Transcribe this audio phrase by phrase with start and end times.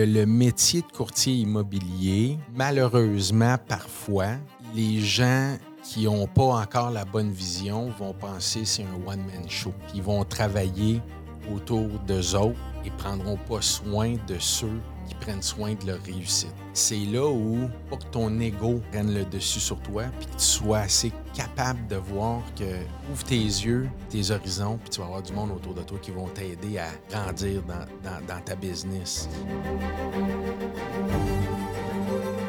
[0.00, 4.36] Le métier de courtier immobilier, malheureusement, parfois,
[4.72, 9.72] les gens qui n'ont pas encore la bonne vision vont penser c'est un one-man show.
[9.96, 11.00] Ils vont travailler
[11.52, 16.54] autour d'eux autres et prendront pas soin de ceux qui prennent soin de leur réussite.
[16.72, 20.44] C'est là où, pas que ton ego prenne le dessus sur toi, puis que tu
[20.44, 22.64] sois assez capable de voir que
[23.10, 26.10] ouvre tes yeux, tes horizons, puis tu vas avoir du monde autour de toi qui
[26.10, 29.28] vont t'aider à grandir dans, dans, ta business.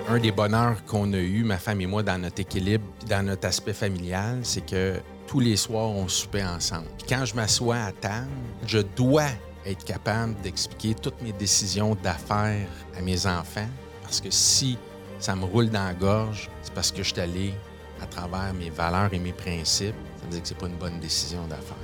[0.08, 3.48] Un des bonheurs qu'on a eu, ma femme et moi, dans notre équilibre, dans notre
[3.48, 6.88] aspect familial, c'est que tous les soirs, on soupait ensemble.
[6.98, 8.28] Puis quand je m'assois à table,
[8.66, 9.30] je dois
[9.66, 12.68] être capable d'expliquer toutes mes décisions d'affaires
[12.98, 13.68] à mes enfants.
[14.04, 14.78] Parce que si
[15.20, 17.54] ça me roule dans la gorge, c'est parce que je suis allé
[18.02, 19.96] à travers mes valeurs et mes principes.
[20.18, 21.76] Ça veut dire que c'est pas une bonne décision d'affaires.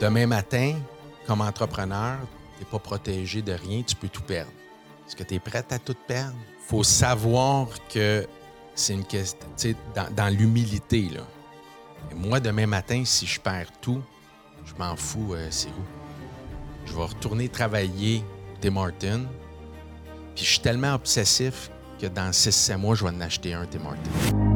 [0.00, 0.74] Demain matin,
[1.26, 2.18] comme entrepreneur,
[2.58, 4.50] tu n'es pas protégé de rien, tu peux tout perdre.
[5.06, 6.36] Est-ce que tu es prête à tout perdre?
[6.66, 8.26] Faut savoir que
[8.74, 11.22] c'est une question, tu sais, dans, dans l'humilité, là.
[12.10, 14.02] Et moi, demain matin, si je perds tout,
[14.66, 16.86] je m'en fous, euh, c'est où.
[16.86, 18.22] Je vais retourner travailler
[18.60, 19.22] Tim Martin.
[20.34, 23.80] Puis je suis tellement obsessif que dans 6-7 mois, je vais en acheter un Tim
[23.80, 24.55] Martin.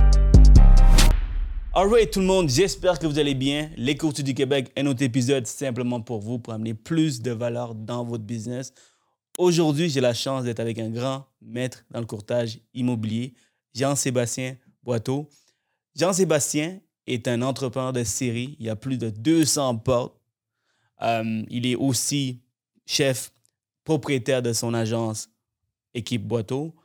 [1.73, 3.69] Alright tout le monde, j'espère que vous allez bien.
[3.77, 7.75] Les courtiers du Québec, un autre épisode simplement pour vous, pour amener plus de valeur
[7.75, 8.73] dans votre business.
[9.37, 13.35] Aujourd'hui, j'ai la chance d'être avec un grand maître dans le courtage immobilier,
[13.73, 15.29] Jean-Sébastien Boiteau.
[15.95, 18.57] Jean-Sébastien est un entrepreneur de série.
[18.59, 20.19] Il a plus de 200 portes.
[21.01, 22.41] Euh, il est aussi
[22.85, 23.31] chef
[23.85, 25.29] propriétaire de son agence
[25.93, 26.75] Équipe Boiteau.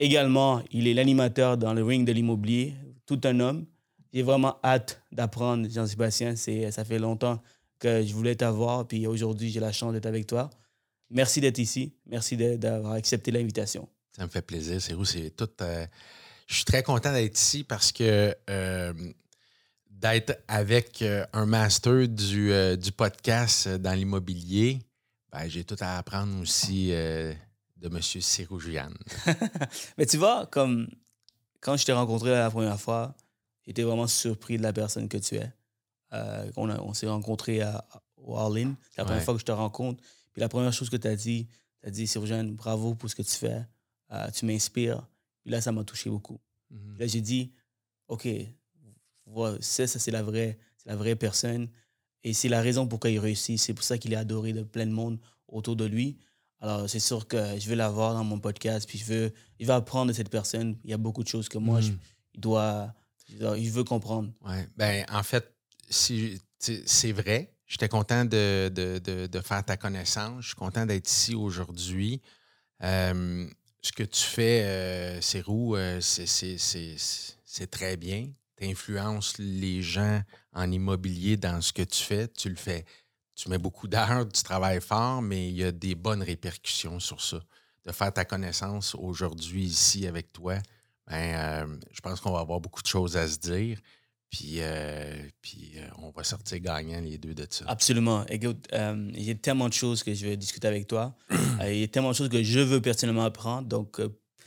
[0.00, 2.72] Également, il est l'animateur dans le ring de l'immobilier,
[3.04, 3.66] tout un homme.
[4.14, 6.36] J'ai vraiment hâte d'apprendre, Jean-Sébastien.
[6.36, 7.42] C'est, ça fait longtemps
[7.80, 10.50] que je voulais t'avoir, puis aujourd'hui, j'ai la chance d'être avec toi.
[11.10, 11.92] Merci d'être ici.
[12.06, 13.88] Merci d'avoir accepté l'invitation.
[14.16, 15.50] Ça me fait plaisir, c'est c'est tout.
[15.60, 15.84] euh,
[16.46, 18.92] je suis très content d'être ici parce que euh,
[19.90, 24.78] d'être avec euh, un master du, euh, du podcast euh, dans l'immobilier,
[25.32, 27.34] ben, j'ai tout à apprendre aussi euh,
[27.78, 28.00] de M.
[28.00, 28.90] Siroujian.
[29.98, 30.88] Mais tu vois, comme
[31.60, 33.16] quand je t'ai rencontré la première fois,
[33.66, 35.52] j'étais vraiment surpris de la personne que tu es.
[36.12, 37.84] Euh, on on s'est rencontrés à,
[38.16, 38.36] au.
[38.54, 38.64] C'est
[38.98, 39.24] la première Ouais.
[39.24, 40.02] fois que je te rencontre.
[40.32, 41.46] Puis la première chose que tu as dit,
[41.82, 43.62] tu as dit, Sirojane, bravo pour ce que tu fais.
[44.12, 45.06] Euh, tu m'inspires.
[45.42, 46.40] Puis là, ça m'a touché beaucoup.
[46.68, 47.52] Puis Là, j'ai dit,
[48.08, 48.26] OK,
[49.26, 51.68] voilà, ça, ça c'est la vraie, la vraie personne.
[52.22, 53.58] Et c'est la raison pourquoi il réussit.
[53.58, 56.16] C'est pour ça qu'il est adoré de plein de monde autour de lui.
[56.60, 58.88] Alors, c'est sûr que je vais l'avoir dans mon podcast.
[58.88, 60.78] Puis je veux, il va apprendre de cette personne.
[60.84, 61.98] Il y a beaucoup de choses que moi, je- Mhm.
[61.98, 62.04] doit,
[62.34, 62.94] il doit-
[63.28, 64.32] il veut comprendre.
[64.44, 64.68] Ouais.
[64.76, 65.52] Ben, en fait,
[65.88, 67.54] c'est vrai.
[67.66, 70.42] J'étais content de, de- de- faire ta connaissance.
[70.42, 72.20] Je suis content d'être ici aujourd'hui.
[72.82, 73.48] Euh,
[73.80, 75.20] ce que tu fais, euh,
[75.76, 76.96] euh, c'est-
[77.44, 78.28] c'est très bien.
[78.58, 82.28] Tu influences les gens en immobilier dans ce que tu fais.
[82.28, 82.84] Tu le fais.
[83.34, 87.20] Tu mets beaucoup d'heures, tu travailles fort, mais il y a des bonnes répercussions sur
[87.20, 87.40] ça.
[87.84, 90.54] De faire ta connaissance aujourd'hui ici avec toi,
[91.08, 93.78] ben, euh, je pense qu'on va avoir beaucoup de choses à se dire.
[94.30, 97.64] Puis, euh, puis euh, on va sortir gagnant les deux de ça.
[97.68, 98.26] Absolument.
[98.26, 101.14] Écoute, euh, il y a tellement de choses que je vais discuter avec toi.
[101.60, 103.68] Il y a tellement de choses que je veux personnellement apprendre.
[103.68, 104.00] Donc,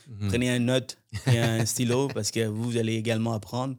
[0.09, 0.29] Mhm.
[0.29, 0.97] prenez un note
[1.29, 3.75] et un stylo parce que vous allez également apprendre.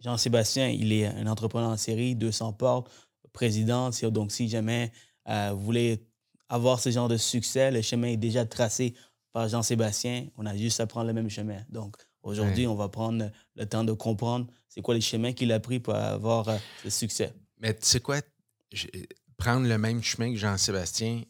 [0.00, 2.90] Jean-Sébastien, il est un entrepreneur en série, 200 portes,
[3.32, 3.92] président.
[3.92, 4.90] Si- Donc, si jamais
[5.26, 6.04] vous voulez
[6.48, 8.94] avoir ce genre de succès, le chemin est déjà tracé
[9.32, 10.28] par Jean-Sébastien.
[10.36, 11.62] On a juste à prendre le même chemin.
[11.68, 12.72] Donc, aujourd'hui, Ouais.
[12.72, 15.94] on va prendre le temps de comprendre c'est quoi les chemins qu'il a pris pour
[15.94, 17.32] avoir euh, ce succès.
[17.58, 18.20] Mais tu sais quoi?
[18.72, 18.86] Je-
[19.36, 21.22] prendre le même chemin que Jean-Sébastien,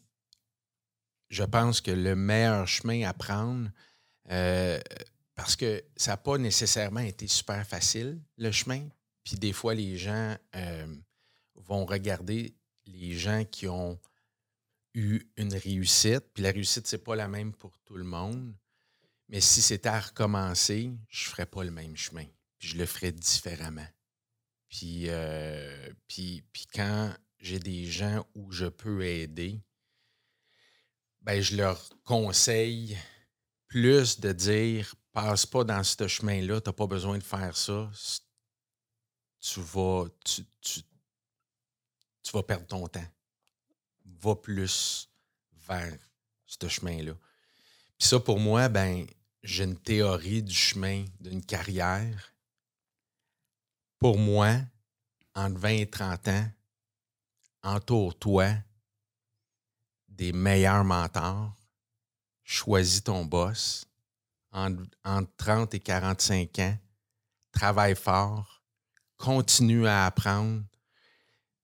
[1.29, 3.69] je pense que le meilleur chemin à prendre,
[4.29, 4.79] euh,
[5.35, 8.87] parce que ça n'a pas nécessairement été super facile, le chemin.
[9.23, 10.95] Puis des fois, les gens euh,
[11.55, 12.53] vont regarder
[12.85, 13.97] les gens qui ont
[14.93, 16.25] eu une réussite.
[16.33, 18.53] Puis la réussite, c'est pas la même pour tout le monde.
[19.29, 22.25] Mais si c'était à recommencer, je ferais pas le même chemin.
[22.59, 23.87] Je le ferais différemment.
[24.69, 29.61] Puis, euh, puis, puis quand j'ai des gens où je peux aider,
[31.21, 32.97] ben je leur conseille
[33.67, 37.89] plus de dire passe pas dans ce chemin-là, tu n'as pas besoin de faire ça.
[39.39, 40.81] Tu vas, tu, tu,
[42.23, 43.05] tu vas perdre ton temps.
[44.05, 45.09] Va plus
[45.67, 45.97] vers
[46.45, 47.13] ce chemin-là.
[47.97, 49.05] Puis ça, pour moi, ben,
[49.43, 52.33] j'ai une théorie du chemin d'une carrière.
[53.99, 54.59] Pour moi,
[55.35, 56.51] entre 20 et 30 ans,
[57.63, 58.55] entoure-toi
[60.07, 61.55] des meilleurs mentors,
[62.43, 63.85] choisis ton boss.
[64.51, 66.77] Entre, entre 30 et 45 ans,
[67.51, 68.61] travaille fort,
[69.17, 70.63] continue à apprendre,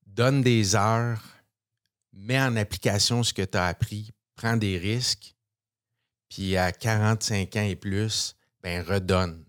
[0.08, 1.22] donne des heures,
[2.14, 5.36] mets en application ce que tu as appris, prends des risques,
[6.30, 9.46] puis à 45 ans et plus, ben redonne.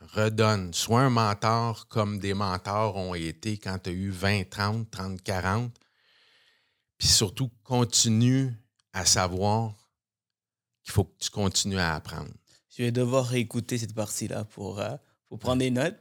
[0.00, 0.74] Redonne.
[0.74, 5.22] Sois un mentor comme des mentors ont été quand tu as eu 20, 30, 30,
[5.22, 5.72] 40.
[6.98, 8.52] Puis surtout, continue
[8.92, 9.74] à savoir
[10.82, 12.30] qu'il faut que tu continues à apprendre.
[12.70, 14.96] Je vais devoir réécouter cette partie-là pour, euh,
[15.28, 15.98] pour prendre des notes.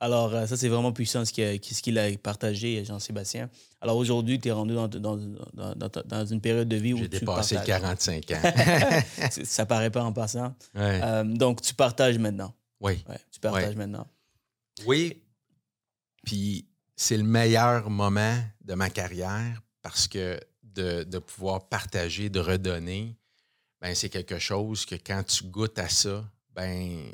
[0.00, 3.50] Alors, euh, ça, c'est vraiment puissant ce qu'il a, a, partagé, Jean-Sébastien.
[3.80, 5.74] Alors, aujourd'hui, tu es rendu dans, dans, dans,
[6.04, 8.52] dans, une période de vie où J'ai dépassé 45 ans.
[9.44, 10.54] ça paraît pas en passant.
[10.76, 12.54] Euh, donc, tu partages maintenant.
[12.80, 13.04] Oui.
[13.32, 14.06] tu partages maintenant.
[14.86, 15.20] Oui.
[16.24, 22.38] Puis, c'est le meilleur moment de ma carrière parce que de, de pouvoir partager, de
[22.38, 23.16] redonner,
[23.80, 26.24] ben, c'est quelque chose que quand tu goûtes à ça,
[26.54, 27.04] ben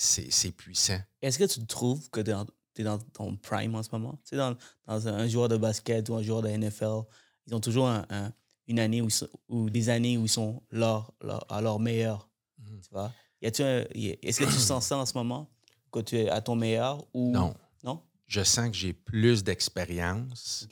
[0.00, 1.00] c'est puissant.
[1.20, 4.12] Est-ce que tu trouves que tu es, dans ton prime en ce moment?
[4.22, 4.56] Tu sais, dans,
[4.86, 7.02] dans, un joueur de basket ou un joueur de NFL,
[7.46, 8.32] ils ont toujours un,
[8.68, 9.08] une année où,
[9.48, 11.12] ou des années où ils sont leur,
[11.48, 12.30] à leur meilleur.
[12.58, 12.80] Mhm.
[12.80, 13.12] Tu vois?
[13.42, 15.50] Est-ce que tu sens ça en ce moment,
[15.90, 17.04] que tu es à ton meilleur?
[17.12, 17.32] Ou...
[17.32, 17.54] Non.
[17.82, 18.00] Non?
[18.28, 20.68] Je sens que j'ai plus d'expérience.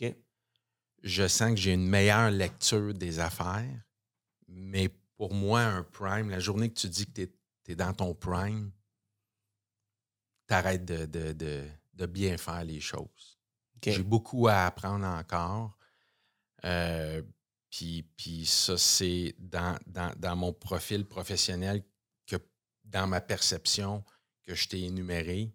[1.02, 3.82] Je sens que j'ai une meilleure lecture des affaires.
[4.46, 7.32] Mais pour moi, un prime, la journée que tu dis que tu es,
[7.73, 8.70] es, dans ton prime,
[10.46, 11.64] t'arrêtes de, de,
[11.94, 13.38] de, bien faire les choses.
[13.82, 15.76] J'ai beaucoup à apprendre encore.
[16.64, 17.22] Euh,
[17.70, 21.84] puis, puis ça, c'est dans, dans, dans, mon profil professionnel
[22.26, 22.37] que
[22.84, 24.04] dans ma perception
[24.43, 25.52] que je t'ai énuméré,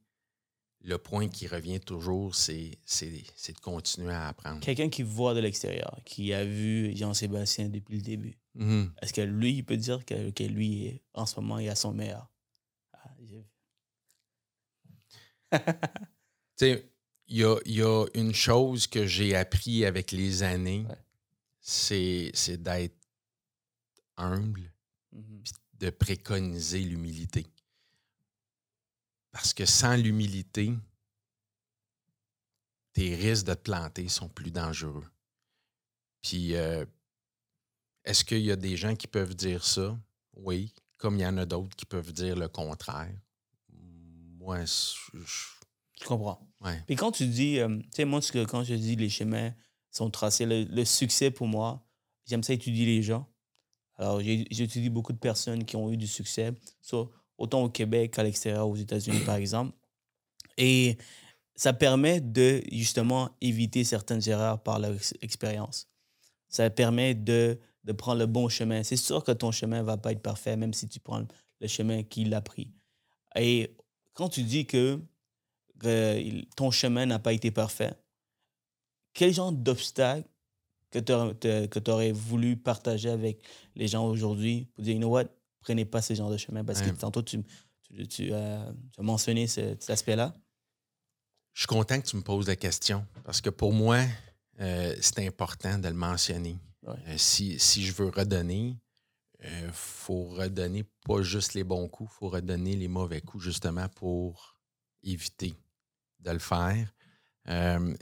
[0.84, 4.60] le point qui revient toujours, c'est, de continuer à apprendre.
[4.62, 8.90] Quelqu'un qui voit de l'extérieur, qui a vu Jean-Sébastien depuis le début, mm-hmm.
[9.02, 11.94] est-ce que lui, il peut dire que, que lui, en ce moment, il a son
[11.94, 12.31] meilleur?
[16.58, 16.92] tu
[17.28, 20.86] il y a, une chose que j'ai appris avec les années,
[21.62, 22.98] c'est, d'être
[24.18, 24.74] humble,
[25.16, 25.54] mm-hmm.
[25.80, 27.48] de préconiser l'humilité.
[29.32, 30.74] Parce que sans l'humilité,
[32.92, 35.10] tes risques de te planter sont plus dangereux.
[36.22, 36.86] Puis, euh,
[38.04, 39.98] est-ce qu'il y a des gens qui peuvent dire ça?
[40.34, 43.16] Oui, comme il y en a d'autres qui peuvent dire le contraire
[44.42, 46.40] ouais, je, comprends.
[46.88, 49.54] Et quand tu dis, euh, tu sais, moi, quand je dis les chemins
[49.92, 51.86] sont tracés, le, succès pour moi,
[52.26, 53.28] j'aime ça étudier les gens.
[53.98, 56.54] Alors, j'étudie beaucoup de personnes qui ont eu du succès,
[57.38, 59.76] autant au Québec qu'à l'extérieur, aux États-Unis, par exemple.
[60.58, 60.98] Et
[61.56, 65.88] ça permet de, justement, éviter certaines erreurs par leur expérience.
[66.48, 68.84] Ça permet de, de prendre le bon chemin.
[68.84, 71.24] C'est sûr que ton chemin ne va pas être parfait, même si tu prends
[71.60, 72.74] le chemin qu'il a pris.
[73.36, 73.76] Et
[74.14, 75.00] quand tu dis que,
[76.56, 77.94] ton chemin n'a pas été parfait,
[79.14, 80.28] quel genre d'obstacle
[80.92, 81.00] que
[81.80, 83.42] tu aurais voulu partager avec
[83.76, 85.26] les gens aujourd'hui pour dire, you know what,
[85.62, 86.64] prenez pas ce genre de chemin?
[86.64, 87.44] Parce que tantôt, tu,
[88.10, 90.36] tu, as mentionné cet aspect-là.
[91.54, 94.00] Je suis content que tu me poses la question parce que pour moi,
[94.60, 96.58] euh, c'est important de le mentionner.
[96.88, 98.78] Euh, si, si, je veux redonner,
[99.44, 103.44] il euh, faut redonner pas juste les bons coups, il faut redonner les mauvais coups
[103.44, 104.56] justement pour
[105.04, 105.56] éviter
[106.20, 106.94] de le faire.
[107.48, 107.96] Euh,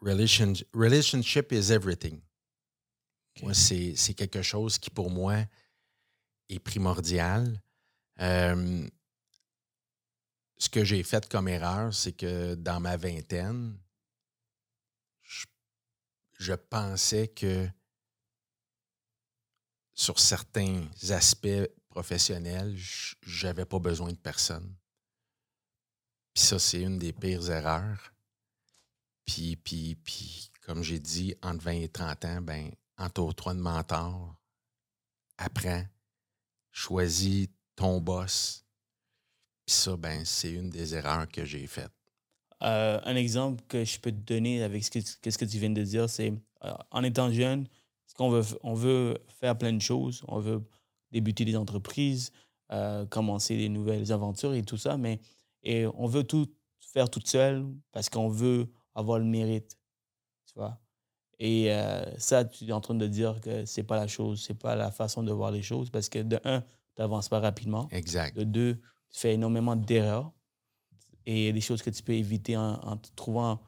[0.00, 2.20] relationship is everything.
[3.52, 5.44] c'est quelque chose qui pour moi
[6.48, 7.60] est primordial.
[8.20, 8.88] Euh,
[10.56, 13.78] ce que j'ai fait comme erreur, c'est que dans ma vingtaine,
[16.38, 17.68] je pensais que
[19.98, 22.76] sur certains aspects professionnels,
[23.20, 24.72] j'avais pas besoin de personne.
[26.32, 28.14] Puis ça, c'est une des pires erreurs.
[29.26, 34.36] Puis, puis, puis comme j'ai dit, entre 20 et 30 ans, ben, entoure-toi de mentors,
[35.36, 35.84] apprends,
[36.70, 38.64] choisis ton boss.
[39.66, 41.90] Puis ça, ben, c'est une des erreurs que j'ai faites.
[42.62, 46.08] Euh, un exemple que je peux te donner avec ce que, tu viens de dire,
[46.08, 47.66] c'est euh, en étant jeune,
[48.18, 50.22] qu'on veut, on veut faire plein de choses.
[50.28, 50.62] On veut
[51.12, 52.32] débuter des entreprises,
[52.72, 55.20] euh, commencer des nouvelles aventures et tout ça, mais
[55.62, 56.46] et on veut tout
[56.80, 59.78] faire toute seule parce qu'on veut avoir le mérite,
[60.46, 60.78] tu vois.
[61.38, 64.58] Et euh, ça, tu es en train de dire que c'est pas la chose, c'est
[64.58, 67.88] pas la façon de voir les choses parce que de un, tu n'avances pas rapidement.
[67.92, 68.36] Exact.
[68.36, 68.74] De deux,
[69.10, 70.32] tu fais énormément d'erreurs
[71.24, 73.60] et des choses que tu peux éviter en, en trouvant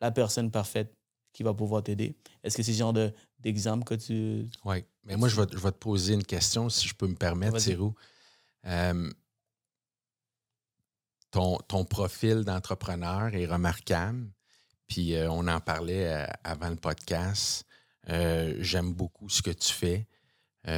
[0.00, 0.97] la personne parfaite
[1.38, 2.16] qui va pouvoir t'aider.
[2.42, 4.50] Est-ce que c'est ce genre de, d'exemple que tu.
[4.64, 4.84] Oui.
[5.04, 7.60] Mais moi, je vais, je vais, te poser une question, si je peux me permettre,
[7.60, 7.94] Cyrou.
[8.66, 9.08] Euh,
[11.30, 14.28] ton, ton, profil d'entrepreneur est remarquable.
[14.88, 17.64] Puis euh, on en parlait euh, avant le podcast.
[18.08, 20.08] J'aime beaucoup ce que tu fais.
[20.64, 20.70] tu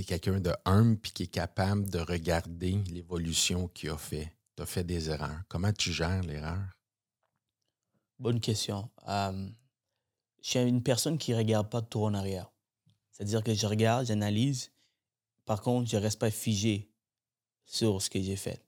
[0.00, 4.32] es quelqu'un de humble puis qui est capable de regarder l'évolution qu'il a fait.
[4.56, 5.42] Tu as fait des erreurs.
[5.50, 6.62] Comment tu gères l'erreur?
[8.20, 8.88] Bonne question.
[9.06, 9.50] je
[10.42, 12.52] suis une personne qui ne regarde pas trop en arrière.
[13.10, 14.72] C'est-à-dire que je regarde, j'analyse.
[15.44, 16.90] Par contre, je ne reste pas figé
[17.64, 18.64] sur ce que j'ai fait.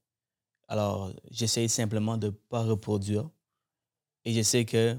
[0.69, 3.31] Alors, j'essaie simplement de ne pas reproduire.
[4.25, 4.99] Et je sais que,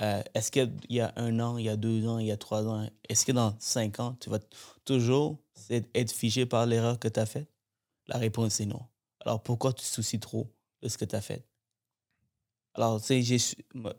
[0.00, 2.36] euh, est-ce qu'il y a un an, il y a deux ans, il y a
[2.38, 4.40] trois ans, est-ce que dans cinq ans, tu vas
[4.84, 5.38] toujours
[5.70, 7.50] être figé par l'erreur que tu as faite?
[8.06, 8.86] La réponse est non.
[9.20, 10.50] Alors, pourquoi tu te soucies trop
[10.82, 11.46] de ce que tu as fait?
[12.76, 13.22] Alors, tu sais,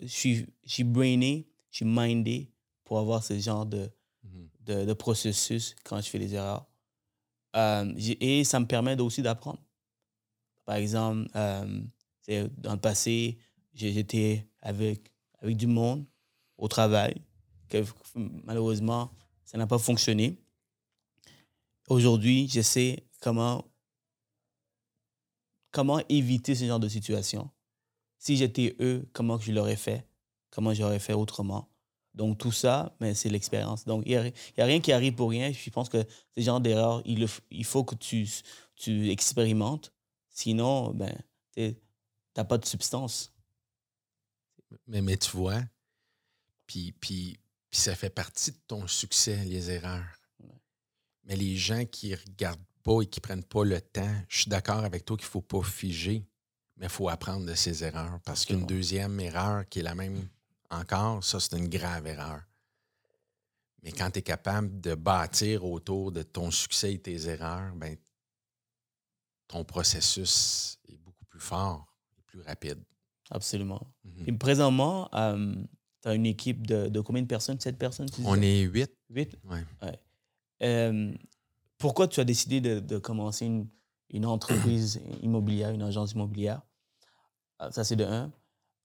[0.01, 2.51] je suis brainé, je suis mindé
[2.83, 3.89] pour avoir ce genre de,
[4.67, 4.85] Mhm.
[4.85, 6.65] de, processus quand je fais des erreurs.
[7.55, 9.59] Euh, et ça me permet aussi d'apprendre.
[10.65, 11.81] Par exemple, euh,
[12.57, 13.37] dans le passé,
[13.73, 16.05] j'étais avec, avec du monde
[16.57, 17.21] au travail,
[17.69, 17.83] que
[18.15, 19.11] malheureusement,
[19.45, 20.37] ça n'a pas fonctionné.
[21.87, 23.65] Aujourd'hui, je sais comment,
[25.71, 27.49] comment éviter ce genre de situation.
[28.17, 30.07] Si j'étais eux, comment je l'aurais fait,
[30.49, 31.69] comment j'aurais fait autrement?
[32.13, 33.85] Donc, tout ça, mais c'est l'expérience.
[33.85, 34.15] Donc, il n'y
[34.61, 35.51] a, rien qui arrive pour rien.
[35.51, 36.03] Je pense que
[36.35, 38.27] ces genre d'erreurs, il, il faut que tu,
[38.75, 39.93] tu expérimentes.
[40.29, 41.15] Sinon, ben,
[41.53, 41.75] tu
[42.35, 43.31] n'as pas de substance.
[44.87, 45.61] Mais, mais tu vois,
[46.65, 50.05] puis, puis, puis ça fait partie de ton succès, les erreurs.
[51.23, 54.83] Mais les gens qui regardent pas et qui prennent pas le temps, je suis d'accord
[54.83, 56.25] avec toi qu'il ne faut pas figer,
[56.77, 58.19] mais il faut apprendre de ces erreurs.
[58.25, 60.27] Parce qu'une deuxième erreur qui est la même
[60.69, 62.41] encore, ça, c'est une grave erreur.
[63.83, 67.95] Mais quand tu es capable de bâtir autour de ton succès et tes erreurs, ben,
[69.47, 71.85] ton processus est beaucoup plus fort
[72.17, 72.79] et plus rapide.
[73.29, 73.81] Absolument.
[74.03, 74.23] Mhm.
[74.27, 75.55] Et présentement, euh,
[76.01, 77.59] tu as une équipe de, combien de personnes?
[77.59, 78.09] Sept personnes?
[78.23, 78.91] On est huit.
[79.09, 79.37] Huit?
[79.45, 79.59] Oui.
[79.81, 79.99] Ouais.
[80.63, 81.13] Euh,
[81.77, 83.67] pourquoi tu as décidé de, commencer une,
[84.09, 86.61] une, entreprise immobilière, une agence immobilière?
[87.59, 88.31] Ah, ça, c'est de un.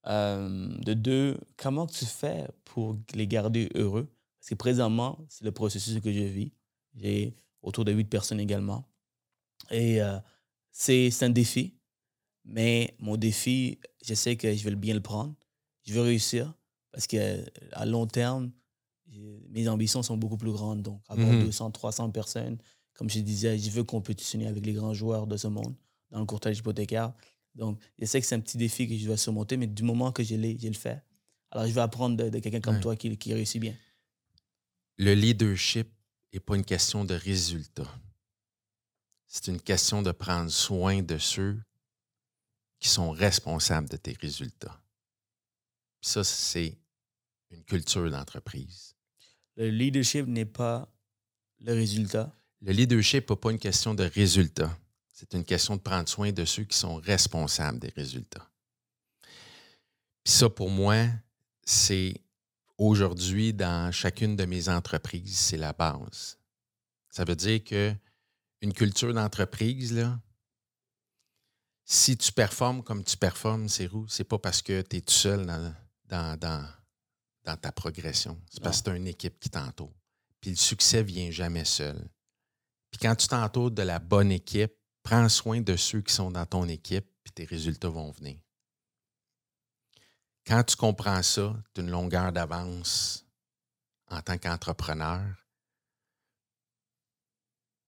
[0.05, 4.09] Euh, de deux, comment tu fais pour les garder heureux?
[4.39, 6.51] Parce que présentement, c'est le processus que je vis.
[6.95, 8.89] J'ai autour de huit personnes également.
[9.71, 10.19] Et euh,
[10.71, 11.77] c'est un défi.
[12.43, 15.33] Mais mon défi, je sais que je vais bien le prendre.
[15.85, 16.53] Je veux réussir
[16.91, 18.51] parce qu'à long terme,
[19.49, 20.81] mes ambitions sont beaucoup plus grandes.
[20.81, 21.71] Donc, avoir 200, mhm.
[21.71, 22.57] 300 personnes,
[22.93, 25.75] comme je disais, je veux compétitionner avec les grands joueurs de ce monde
[26.11, 27.13] dans le courtage hypothécaire.
[27.55, 30.11] Donc, je sais que c'est un petit défi que je dois surmonter, mais du moment
[30.11, 31.01] que je l'ai, je le fais.
[31.51, 33.75] Alors, je vais apprendre de, quelqu'un comme toi qui, qui réussit bien.
[34.97, 35.87] Le leadership
[36.33, 37.89] n'est pas une question de résultat.
[39.27, 41.59] C'est une question de prendre soin de ceux
[42.79, 44.79] qui sont responsables de tes résultats.
[46.01, 46.77] Puis ça, c'est
[47.49, 48.95] une culture d'entreprise.
[49.55, 50.91] Le leadership n'est pas
[51.61, 52.35] le résultat.
[52.63, 54.75] Le leadership n'est pas une question de résultat.
[55.13, 58.49] C'est une question de prendre soin de ceux qui sont responsables des résultats.
[60.23, 61.07] Puis ça, pour moi,
[61.65, 62.21] c'est
[62.77, 66.37] aujourd'hui, dans chacune de mes entreprises, c'est la base.
[67.09, 67.93] Ça veut dire que
[68.61, 70.17] une culture d'entreprise, là,
[71.83, 74.07] si tu performes comme tu performes, c'est où?
[74.07, 78.39] C'est pas parce que tu es tout seul dans, dans, ta progression.
[78.49, 79.93] C'est parce que tu as une équipe qui t'entoure.
[80.39, 82.09] Puis le succès vient jamais seul.
[82.93, 84.71] Puis quand tu t'entoures de la bonne équipe,
[85.01, 88.39] prends soin de ceux qui sont dans ton équipe, puis tes résultats vont venir.
[90.45, 93.25] Quand tu comprends ça, tu as une longueur d'avance
[94.11, 95.25] en tant qu'entrepreneur,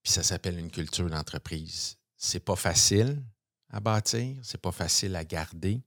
[0.02, 1.98] puis ça s'appelle une culture d'entreprise.
[2.18, 3.24] C'est pas facile
[3.70, 5.84] à bâtir, c'est pas facile à garder,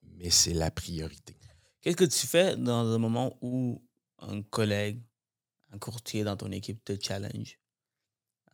[0.00, 1.36] mais c'est la priorité.
[1.82, 3.86] Qu'est-ce que tu fais dans un moment où
[4.20, 5.02] un collègue,
[5.72, 7.58] un courtier dans ton équipe te challenge?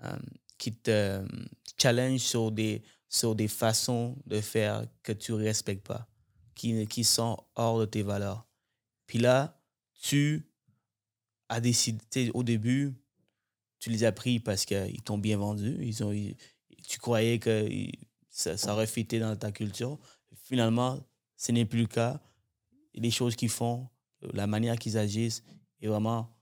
[0.05, 0.17] Euh,
[0.59, 1.25] qui te
[1.81, 6.09] challenge sur des, sur des façons de faire que tu ne respectes pas,
[6.55, 8.47] qui, qui sont hors de tes valeurs.
[9.07, 9.61] Puis là,
[10.01, 10.49] tu
[11.49, 12.95] a décidé, au début,
[13.79, 15.79] tu les as pris parce qu'ils t'ont bien vendu.
[15.81, 16.37] Ils ont, ils-
[16.87, 17.69] tu croyais que
[18.29, 19.99] ça, ça dans ta culture.
[20.43, 21.01] Finalement,
[21.37, 22.21] ce n'est plus le cas.
[22.95, 23.89] Les choses qu'ils font,
[24.33, 25.45] la manière qu'ils agissent,
[25.81, 26.35] est vraiment,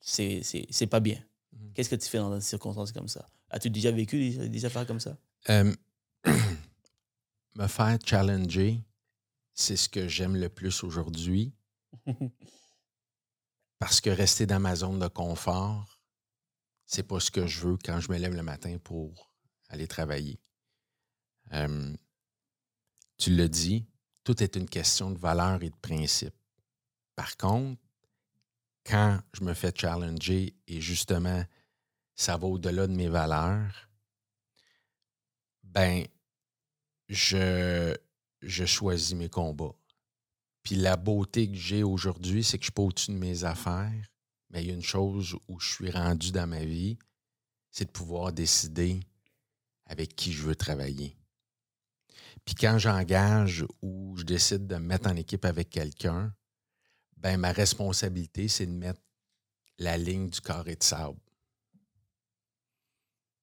[0.00, 1.22] c'est c'est- c'est pas bien.
[1.52, 1.72] Mhm.
[1.74, 3.28] Qu'est-ce que tu fais dans des circonstances comme ça?
[3.50, 5.16] As-tu déjà vécu des, des affaires comme ça?
[5.50, 5.74] Euh,
[7.56, 8.82] me faire challenger,
[9.54, 11.52] c'est ce que j'aime le plus aujourd'hui.
[13.78, 15.98] Parce que rester dans ma zone de confort,
[16.84, 19.32] c'est pas ce que je veux quand je me lève le matin pour
[19.68, 20.38] aller travailler.
[21.52, 21.94] Euh,
[23.16, 23.86] tu le dis,
[24.24, 26.34] tout est une question de valeur et de principe.
[27.16, 27.80] Par contre,
[28.84, 31.44] quand je me fais challenger et justement
[32.14, 33.88] ça va au-delà de mes valeurs,
[35.62, 36.04] ben,
[37.08, 37.96] je,
[38.42, 39.74] je choisis mes combats.
[40.62, 44.10] Puis la beauté que j'ai aujourd'hui, c'est que je suis pas au-dessus de mes affaires,
[44.50, 46.98] mais il y a une chose où je suis rendu dans ma vie,
[47.70, 49.00] c'est de pouvoir décider
[49.86, 51.16] avec qui je veux travailler.
[52.44, 56.34] Puis quand j'engage ou je décide de me mettre en équipe avec quelqu'un,
[57.20, 59.00] ben ma responsabilité, c'est de mettre
[59.78, 61.18] la ligne du carré de sable.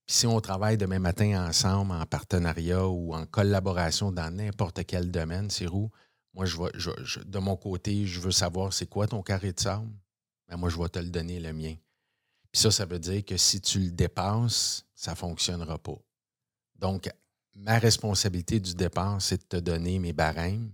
[0.05, 5.12] Puis si on travaille demain matin ensemble, en partenariat ou en collaboration dans n'importe quel
[5.12, 5.89] domaine, où
[6.34, 9.89] moi, je vais, de mon côté, je veux savoir c'est quoi ton carré de sable.
[10.48, 11.75] Ben moi, je vais te le donner le mien.
[12.51, 15.98] Puis ça, ça veut dire que si tu le dépasses, ça ne fonctionnera pas.
[16.75, 17.10] Donc,
[17.55, 20.72] ma responsabilité du départ, c'est de te donner mes barèmes.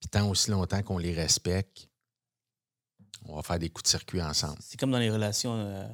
[0.00, 1.88] Puis tant aussi longtemps qu'on les respecte,
[3.24, 4.58] on va faire des coups de circuit ensemble.
[4.60, 5.86] C'est comme dans les relations euh,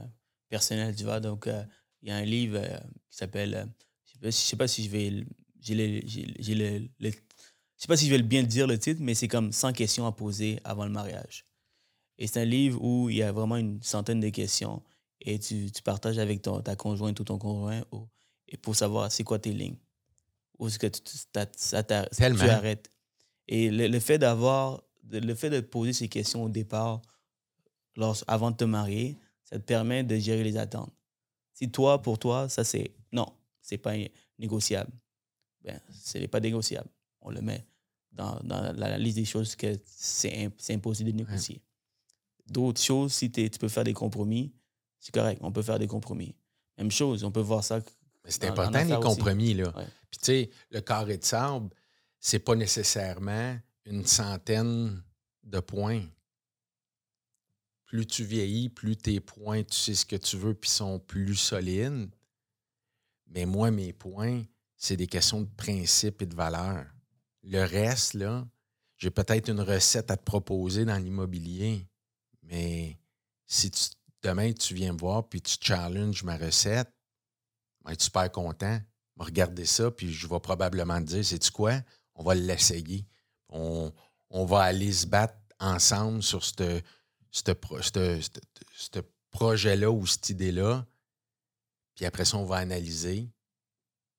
[0.48, 1.20] personnelles, tu vois.
[1.20, 1.64] Donc, euh,
[2.02, 2.78] il y a un livre euh,
[3.10, 3.68] qui s'appelle.
[4.04, 5.24] je je sais pas si je vais.
[5.60, 7.16] j'ai le- j'ai- le- le- je
[7.76, 10.06] sais pas si je vais le bien dire le titre, mais c'est comme 100 questions
[10.06, 11.44] à poser avant le mariage.
[12.18, 14.82] Et c'est un livre où il y a vraiment une centaine de questions
[15.20, 18.06] et tu, tu partages avec ton, ta conjointe ou ton conjoint ou-
[18.48, 19.78] et pour savoir c'est quoi tes lignes.
[20.58, 21.00] Où est-ce que tu,
[21.56, 22.90] ça tu arrêtes.
[23.54, 27.02] Et le, le fait d'avoir, de- le fait de poser ces questions au départ,
[27.96, 30.92] lors, avant de te marier, ça te permet de gérer les attentes.
[31.52, 33.26] Si toi, pour toi, ça c'est non,
[33.60, 33.92] c'est pas
[34.38, 34.90] négociable,
[35.62, 36.88] ben, ce n'est pas négociable.
[37.20, 37.66] On le met
[38.10, 41.60] dans, dans la liste des choses que c'est imp- c'est impossible de négocier.
[42.46, 44.52] D'autres choses, si tu peux faire des compromis,
[44.98, 46.34] c'est correct, on peut faire des compromis.
[46.78, 47.80] Même chose, on peut voir ça.
[48.24, 49.02] Mais c'est important, les aussi.
[49.18, 49.54] compromis.
[49.54, 49.68] Là.
[49.76, 49.86] Ouais.
[50.10, 51.68] Puis, tu sais, le carré de sable,
[52.22, 55.02] c'est pas nécessairement une centaine
[55.42, 56.04] de points.
[57.84, 61.34] Plus tu vieillis, plus tes points, tu sais ce que tu veux, puis sont plus
[61.34, 62.14] solides.
[63.26, 64.44] Mais moi, mes points,
[64.76, 66.86] c'est des questions de principe et de valeur.
[67.42, 68.46] Le reste, là,
[68.98, 71.88] j'ai peut-être une recette à te proposer dans l'immobilier,
[72.44, 73.00] mais
[73.48, 73.90] si tu-
[74.22, 76.92] demain tu viens me voir puis tu challenges ma recette,
[77.84, 78.80] vais être super content.
[79.16, 81.82] Regarder ça, puis je vais probablement te dire, c'est-tu quoi?
[82.14, 83.06] On va l'essayer.
[83.48, 83.92] On,
[84.30, 86.82] on va aller se battre ensemble sur ce
[89.30, 90.86] projet-là ou cette idée-là.
[91.94, 93.30] Puis après ça, on va analyser,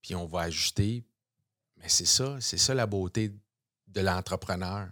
[0.01, 1.03] puis on va ajuster.
[1.77, 3.32] Mais c'est ça, c'est ça la beauté
[3.88, 4.89] de l'entrepreneur.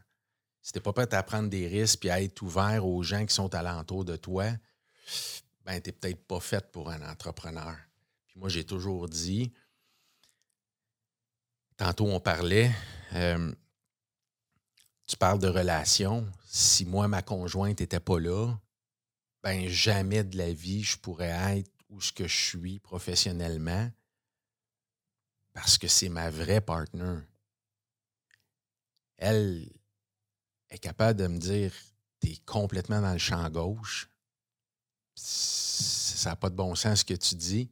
[0.61, 3.25] Si tu n'es pas prêt à prendre des risques puis à être ouvert aux gens
[3.25, 4.45] qui sont alentour de toi,
[5.65, 7.75] ben, tu n'es peut-être pas fait pour un entrepreneur.
[8.27, 9.51] Puis moi, j'ai toujours dit,
[11.77, 12.71] tantôt on parlait,
[13.13, 13.53] euh,
[15.05, 16.29] tu parles de relation.
[16.45, 18.53] Si moi, ma conjointe n'était pas là,
[19.43, 23.91] ben jamais de la vie je pourrais être où ce que je suis professionnellement
[25.53, 27.19] parce que c'est ma vraie partner.
[29.17, 29.69] Elle
[30.69, 31.73] est capable de me dire
[32.19, 34.07] T'es complètement dans le champ gauche.
[35.15, 37.71] Ça n'a pas de bon sens ce que tu dis.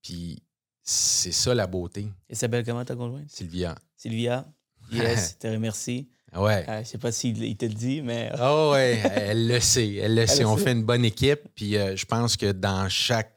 [0.00, 0.40] Puis
[0.88, 3.28] c'est ça la beauté, Elle s'appelle comment ta conjointe?
[3.28, 3.74] Sylvia.
[3.96, 4.46] Sylvia.
[4.92, 6.08] Yes, te remercie.
[6.34, 6.64] Ouais.
[6.68, 9.94] Euh, je sais pas s'il il te le dit, mais Ah ouais, elle le sait.
[9.94, 10.40] Elle le sait.
[10.42, 10.64] le On sait.
[10.64, 11.40] fait une bonne équipe.
[11.56, 13.36] Puis euh, je pense que dans chaque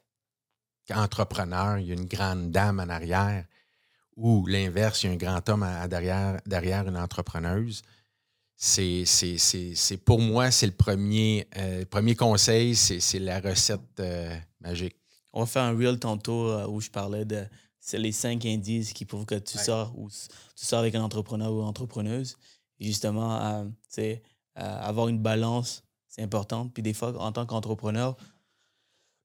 [0.94, 3.46] entrepreneur, il y a une grande dame en arrière
[4.16, 7.82] ou l'inverse, il y a un grand homme à- à derrière, derrière une entrepreneuse.
[8.58, 13.40] C'est, c'est, c'est, c'est- pour moi, c'est le premier, euh, premier conseil, c'est, c'est la
[13.40, 14.98] recette euh, magique.
[15.40, 17.46] On va faire un reel tantôt euh, où je parlais de
[17.80, 19.64] c'est les cinq indices qui prouvent que tu Ouais.
[19.64, 22.38] sors ou tu sors avec un entrepreneur ou une entrepreneuse.
[22.78, 24.22] Et justement, euh, tu sais,
[24.58, 26.68] euh, avoir une balance, c'est important.
[26.68, 28.26] Puis des fois, en tant qu'entrepreneur, tu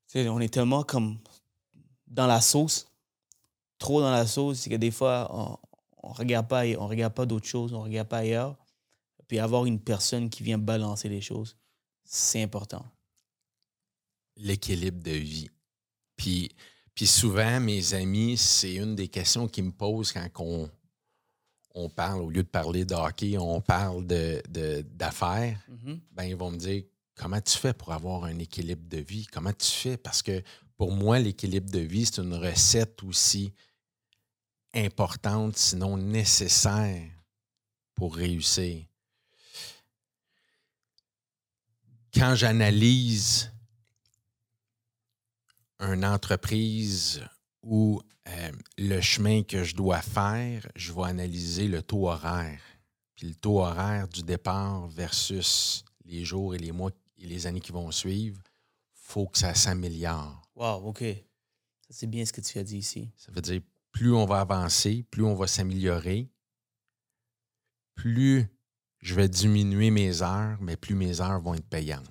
[0.07, 1.19] sais, on est tellement comme
[2.07, 2.87] dans la sauce,
[3.79, 5.59] trop dans la sauce, c'est que des fois,
[6.05, 8.57] on ne regarde pas, on regarde pas d'autres choses, on regarde pas ailleurs.
[9.27, 11.57] Puis avoir une personne qui vient balancer les choses,
[12.05, 12.85] c'est important.
[14.37, 15.51] L'équilibre de vie.
[16.17, 16.51] Puis,
[16.95, 20.71] puis souvent, mes amis, c'est une des questions qu'ils me posent quand on,
[21.75, 24.43] on parle, au lieu de parler de hockey, on parle d'affaires.
[24.49, 25.61] De, d'affaires.
[25.69, 26.01] Mhm.
[26.13, 29.27] ben, ils vont me dire comment tu fais pour avoir un équilibre de vie?
[29.27, 29.97] Comment tu fais?
[29.97, 30.43] Parce que
[30.77, 33.53] pour moi, l'équilibre de vie, c'est une recette aussi
[34.75, 37.03] importante, sinon nécessaire
[37.95, 38.85] pour réussir.
[42.13, 43.54] Quand j'analyse
[45.81, 47.23] une entreprise
[47.63, 52.61] ou euh, le chemin que je dois faire, je vais analyser le taux horaire.
[53.15, 57.61] Puis le taux horaire du départ versus les jours et les mois et les années
[57.61, 58.41] qui vont suivre,
[58.93, 60.43] faut que ça s'améliore.
[60.55, 61.05] Wow, OK.
[61.91, 63.11] C'est bien ce que tu as dit ici.
[63.17, 63.61] Ça veut dire
[63.93, 66.29] plus on va avancer, plus on va s'améliorer,
[67.95, 68.49] plus
[68.99, 72.11] je vais diminuer mes heures, mais plus mes heures vont être payantes.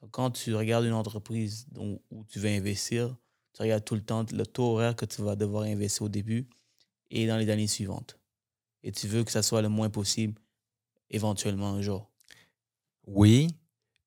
[0.00, 3.16] Donc, quand tu regardes une entreprise où tu veux investir,
[3.52, 6.48] tu regardes tout le temps le taux horaire que tu vas devoir investir au début
[7.10, 8.18] et dans les années suivantes.
[8.82, 10.40] Et tu veux que ça soit le moins possible
[11.10, 12.10] éventuellement un jour.
[13.06, 13.48] Oui,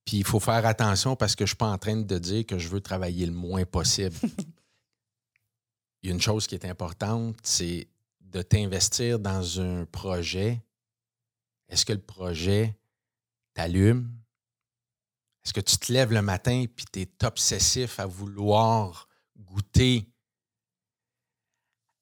[0.06, 2.46] puis il faut faire attention parce que je ne suis pas en train de dire
[2.46, 4.16] que je veux travailler le moins possible.
[6.02, 7.88] il y a une chose qui est importante, c'est
[8.22, 10.62] de t'investir dans un projet.
[11.68, 12.78] Est-ce que le projet
[13.54, 14.21] t'allume?
[15.44, 20.08] Est-ce que tu te lèves le matin et tu es obsessif à vouloir goûter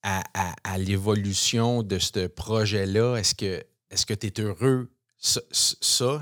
[0.02, 3.16] à, l'évolution de ce projet-là?
[3.16, 4.92] Est-ce que est-ce tu es heureux?
[5.18, 5.42] Ça,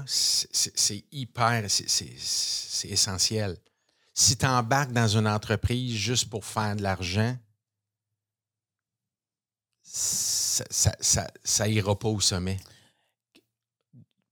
[0.07, 3.57] c'est hyper, c'est- essentiel.
[4.13, 7.37] Si tu embarques dans une entreprise juste pour faire de l'argent,
[9.83, 10.65] ça,
[11.43, 12.59] ça ira pas au sommet.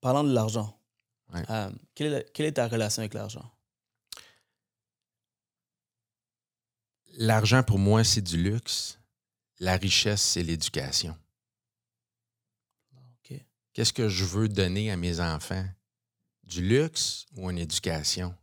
[0.02, 0.80] Parlant de l'argent,
[1.36, 1.44] Ouais.
[1.50, 3.50] euh, quelle, est, quelle est ta relation avec l'argent?
[7.18, 9.00] L'argent, pour moi, c'est du luxe.
[9.60, 11.18] La richesse, c'est l'éducation.
[13.76, 15.68] Qu'est-ce que je veux donner à mes enfants?
[16.46, 18.34] Du luxe ou une éducation?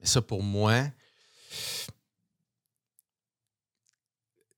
[0.00, 0.90] Mais ça, pour moi,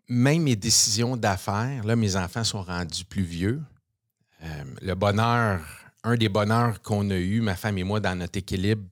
[0.07, 3.61] même mes décisions d'affaires, là, mes enfants sont rendus plus vieux.
[4.42, 8.38] Euh, le bonheur, un des bonheurs qu'on a eu, ma femme et moi, dans notre
[8.38, 8.88] équilibre,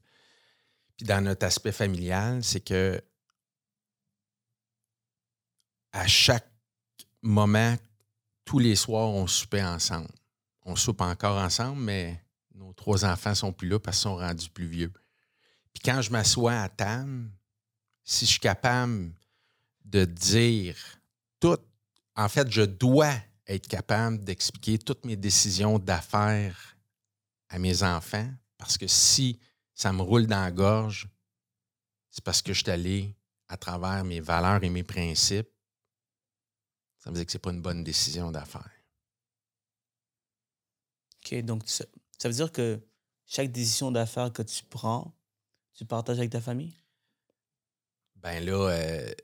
[0.96, 3.00] puis dans notre aspect familial, c'est que
[5.92, 6.50] à chaque
[7.22, 7.76] moment,
[8.44, 10.10] tous les soirs, on soupait ensemble.
[10.64, 12.22] On soupe encore ensemble, mais
[12.54, 14.92] nos trois enfants sont plus là parce qu'ils sont rendus plus vieux.
[15.72, 17.30] Puis quand je m'assois à table,
[18.04, 19.12] si je suis capable
[19.84, 20.76] de dire
[21.40, 21.58] tout,
[22.14, 23.14] en fait, je dois
[23.46, 26.75] être capable d'expliquer toutes mes décisions d'affaires
[27.48, 28.28] à mes enfants
[28.58, 29.40] parce que si
[29.74, 31.08] ça me roule dans la gorge,
[32.10, 33.14] c'est parce que je suis allé
[33.48, 35.50] à travers mes valeurs et mes principes.
[36.98, 38.70] Ça veut dire que ce n'est pas une bonne décision d'affaires.
[41.16, 41.84] OK, donc ça,
[42.18, 42.80] ça veut dire que
[43.26, 45.14] chaque décision d'affaires que tu prends,
[45.74, 46.74] tu partages avec ta famille?
[48.16, 49.14] Ben là, euh,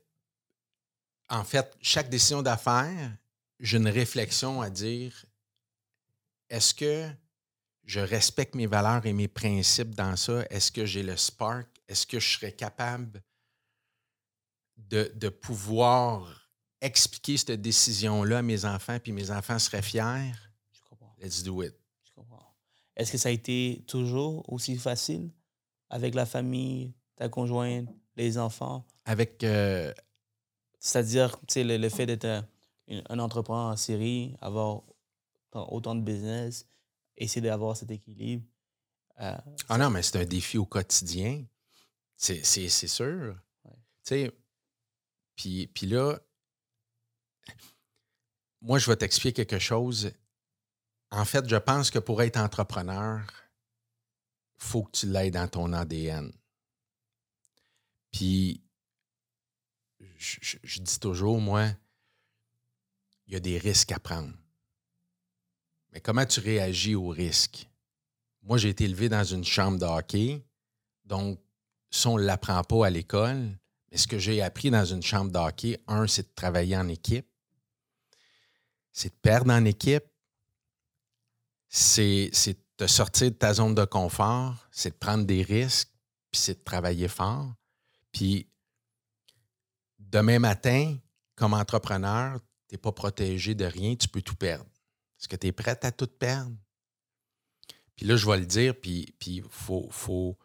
[1.29, 3.17] en fait, chaque décision d'affaires,
[3.59, 5.25] j'ai une réflexion à dire
[6.51, 7.09] est-ce que
[7.85, 10.45] je respecte mes valeurs et mes principes dans ça?
[10.51, 11.69] Est-ce que j'ai le spark?
[11.89, 13.23] Est-ce que je serais capable
[14.77, 20.33] de, de pouvoir expliquer cette décision-là à mes enfants, puis mes enfants seraient fiers?
[20.73, 21.15] Je comprends.
[21.21, 21.75] Let's do it.
[22.05, 22.55] Je comprends.
[22.97, 25.31] Est-ce que ça a été toujours aussi facile
[25.91, 28.87] avec la famille, ta conjointe, les enfants?
[29.05, 29.93] Avec euh,
[30.79, 32.47] C'est-à-dire, tu sais, le, le fait d'être un,
[33.09, 34.83] un entrepreneur en série, avoir
[35.53, 36.67] autant de business,
[37.23, 38.45] essayer d'avoir cet équilibre.
[39.21, 39.37] euh,
[39.69, 41.45] Ah non, mais c'est un défi au quotidien.
[42.17, 43.37] C'est, sûr.
[43.65, 43.71] Ouais.
[43.73, 44.33] Tu sais,
[45.35, 46.19] puis, puis là,
[48.61, 50.13] moi, je vais t'expliquer quelque chose.
[51.11, 53.21] En fait, je pense que pour être entrepreneur,
[54.57, 56.33] il faut que tu l'aies dans ton ADN.
[58.13, 58.63] Puis,
[60.17, 61.71] je, je- je dis toujours, moi,
[63.27, 64.33] il y a des risques à prendre.
[65.93, 67.69] Mais comment tu réagis aux risques?
[68.43, 70.45] Moi, j'ai été élevé dans une chambre de hockey.
[71.05, 71.39] Donc,
[71.91, 73.51] ça, on ne l'apprend pas à l'école.
[73.91, 76.89] Mais ce que j'ai appris dans une chambre de hockey, un, c'est de travailler en
[76.89, 77.29] équipe.
[78.91, 80.05] C'est de perdre en équipe.
[81.69, 84.67] C'est c'est de sortir de ta zone de confort.
[84.71, 85.91] C'est de prendre des risques.
[86.31, 87.53] Puis c'est de travailler fort.
[88.11, 88.49] Puis
[89.99, 90.97] demain matin,
[91.35, 93.95] comme entrepreneur, tu n'es pas protégé de rien.
[93.95, 94.72] Tu peux tout perdre.
[95.23, 96.57] Est-ce que tu es prête à tout perdre?
[97.95, 100.37] Puis là, je vais le dire, puis il faut, faut,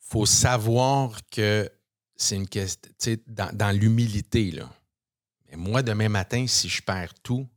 [0.00, 1.70] faut savoir que
[2.16, 4.68] c'est une question, tu sais, dans, dans l'humilité, là.
[5.46, 7.48] Mais moi, demain matin, si je perds tout,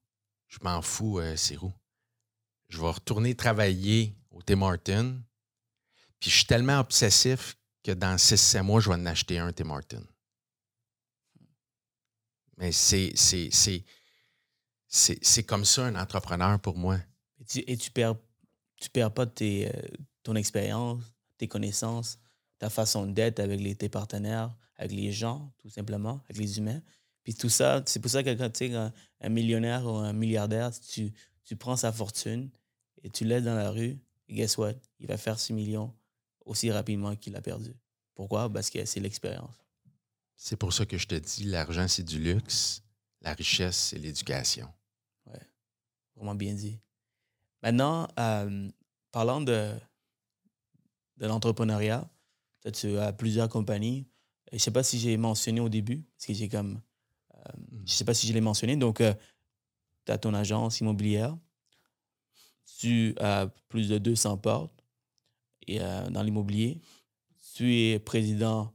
[0.47, 1.73] je m'en fous, euh, Sirou.
[2.69, 5.19] Je vais retourner travailler au Tim Martin.
[6.19, 9.65] Puis je suis tellement obsessif que dans 6-7 mois, je vais en acheter un Tim
[9.65, 10.03] Martin.
[12.57, 13.83] Mais c'est, c'est, c'est,
[15.47, 16.97] comme ça un entrepreneur pour moi.
[17.39, 18.15] Et tu, et tu perds,
[18.77, 19.81] tu perds pas tes, euh,
[20.23, 21.03] ton expérience,
[21.37, 22.19] tes connaissances,
[22.59, 26.81] ta façon d'être avec les, tes partenaires, avec les gens, tout simplement, avec les humains.
[27.23, 28.91] Puis tout ça, c'est pour ça que quand tu es un,
[29.29, 31.11] millionnaire ou un milliardaire, tu,
[31.43, 32.49] tu prends sa fortune
[33.03, 34.73] et tu laisses dans la rue, et guess what?
[34.99, 35.93] Il va faire 6 millions
[36.45, 37.73] aussi rapidement qu'il a perdu.
[38.15, 38.51] Pourquoi?
[38.51, 39.55] Parce que c'est l'expérience.
[40.35, 42.81] C'est pour ça que je te dis, l'argent, c'est du luxe.
[43.21, 44.67] La richesse, c'est l'éducation.
[46.15, 46.79] Vraiment bien dit.
[47.63, 48.69] Maintenant, euh,
[49.11, 49.73] parlant de,
[51.17, 52.09] de l'entrepreneuriat,
[52.73, 54.07] tu as plusieurs compagnies.
[54.51, 56.81] Je ne sais pas si j'ai mentionné au début, parce que j'ai comme.
[57.35, 57.51] Euh,
[57.85, 58.75] je ne sais pas si je l'ai mentionné.
[58.75, 59.13] Donc, euh,
[60.05, 61.37] tu as ton agence immobilière.
[62.79, 64.83] Tu as plus de 200 portes
[65.67, 66.81] et, dans l'immobilier.
[67.53, 68.73] Tu es président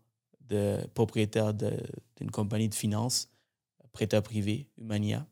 [0.49, 3.29] de propriétaire d'une compagnie de finances,
[3.92, 5.27] prêteur privé, Humania.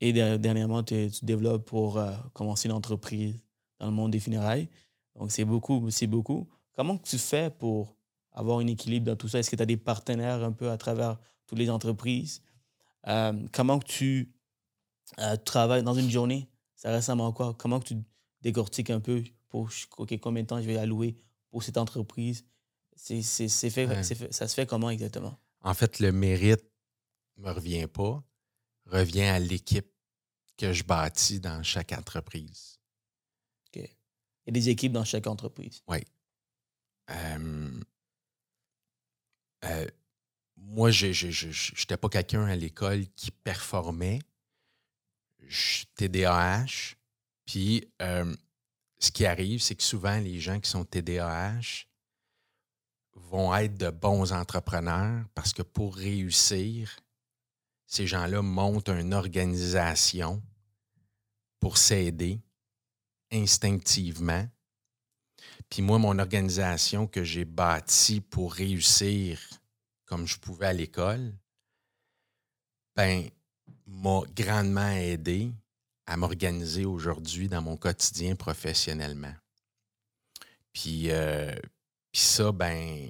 [0.00, 3.34] Et dernièrement, tu, développes pour euh, commencer une entreprise
[3.78, 4.68] dans le monde des funérailles.
[5.14, 6.48] Donc, c'est beaucoup, c'est beaucoup.
[6.74, 7.96] Comment tu fais pour
[8.32, 9.38] avoir un équilibre dans tout ça?
[9.38, 12.42] Est-ce que tu as des partenaires un peu à travers toutes les entreprises?
[13.08, 14.32] Euh, comment tu
[15.18, 16.48] euh, travailles dans une journée?
[16.76, 17.54] Ça ressemble à quoi?
[17.58, 17.96] Comment tu
[18.40, 19.70] décortiques un peu pour
[20.22, 21.16] combien de temps je vais allouer
[21.50, 22.44] pour cette entreprise?
[22.96, 23.22] C'est
[23.70, 25.38] fait, ça se fait comment exactement?
[25.62, 26.64] En fait, le mérite
[27.36, 28.22] ne me revient pas,
[28.86, 29.89] revient à l'équipe
[30.60, 32.78] que je bâtis dans chaque entreprise.
[33.66, 33.76] OK.
[33.76, 35.82] Il y a des équipes dans chaque entreprise.
[35.88, 36.04] Oui.
[37.10, 37.80] Euh,
[39.64, 39.86] euh,
[40.56, 44.20] moi, je n'étais pas quelqu'un à l'école qui performait.
[45.96, 46.94] TDAH.
[47.46, 48.36] Puis, euh,
[48.98, 51.86] ce qui arrive, c'est que souvent, les gens qui sont TDAH,
[53.14, 56.96] vont être de bons entrepreneurs parce que pour réussir,
[57.86, 60.42] ces gens-là montent une organisation
[61.60, 62.40] pour s'aider
[63.30, 64.48] instinctivement.
[65.68, 69.38] Puis moi, mon organisation que j'ai bâtie pour réussir
[70.10, 71.32] comme je pouvais à l'école,
[72.96, 73.30] ben,
[73.86, 75.52] m'a grandement aidé
[76.06, 79.32] à m'organiser aujourd'hui dans mon quotidien professionnellement.
[80.72, 81.54] Puis, euh,
[82.10, 83.08] puis ça, ben,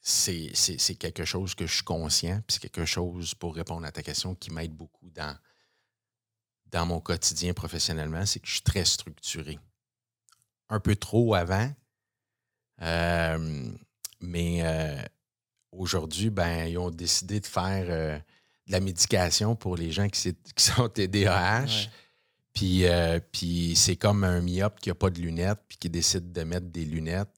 [0.00, 4.02] c'est quelque chose que je suis conscient, puis c'est quelque chose, pour répondre à ta
[4.02, 5.36] question, qui m'aide beaucoup dans,
[6.70, 9.58] dans mon quotidien professionnellement, c'est que je suis très structuré.
[10.68, 11.70] Un peu trop avant,
[12.82, 13.70] euh,
[14.20, 15.02] mais euh,
[15.72, 18.18] aujourd'hui, ben, ils ont décidé de faire euh,
[18.66, 21.88] de la médication pour les gens qui, qui sont TDAH.
[22.52, 22.84] Puis,
[23.32, 26.66] puis c'est comme un myope qui n'a pas de lunettes, puis qui décide de mettre
[26.66, 27.30] des lunettes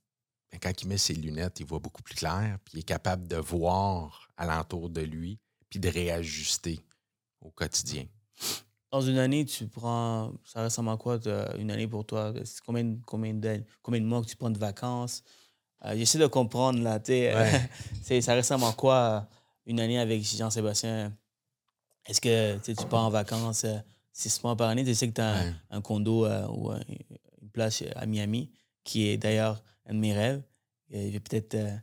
[0.60, 3.36] quand il met ses lunettes, il voit beaucoup plus clair, puis il est capable de
[3.36, 6.84] voir alentour de lui, puis de réajuster
[7.40, 8.06] au quotidien.
[8.92, 10.32] Dans une année, tu prends.
[10.44, 11.18] Ça ressemble à quoi
[11.58, 12.32] une année pour toi?
[12.64, 15.24] Combien, combien, de, combien de mois que tu prends de vacances?
[15.84, 17.00] Euh, j'essaie de comprendre, là.
[17.08, 18.20] Ouais.
[18.20, 19.26] ça ressemble à quoi
[19.66, 21.12] une année avec Jean-Sébastien?
[22.06, 23.78] Est-ce que tu pars en vacances euh,
[24.12, 24.84] six mois par année?
[24.84, 25.36] Tu sais que tu as
[25.70, 28.50] un, condo euh, ou une place à Miami,
[28.84, 30.42] qui est d'ailleurs un de mes rêves.
[30.90, 31.76] Je vais peut-être euh,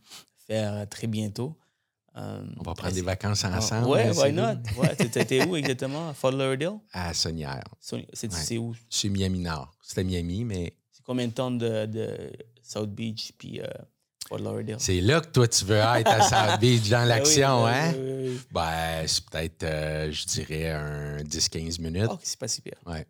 [0.46, 1.56] faire très bientôt.
[2.16, 3.88] Euh, On va prendre des vacances ah, ensemble.
[3.88, 4.56] ouais, why not?
[4.76, 6.08] Ouais, T'étais où exactement?
[6.08, 6.78] À Fort Lauderdale?
[6.92, 7.64] À Sonnière.
[7.80, 8.74] C'est où?
[8.88, 9.72] C'est Miami Nord.
[9.82, 10.76] C'était Miami, mais.
[10.90, 13.66] C'est combien de temps de, de South Beach puis euh,
[14.28, 14.76] Fort Lauderdale?
[14.80, 17.94] C'est là que toi, tu veux être à South Beach dans ben l'action, ben hein?
[17.96, 22.10] Oui, oui, ben, c'est peut-être, je dirais, un 10-15 minutes.
[22.10, 22.74] Oh, c'est pas si pire.
[22.86, 23.06] Ouais.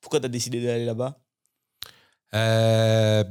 [0.00, 1.18] Pourquoi tu as décidé d'aller là-bas?
[2.34, 3.24] Euh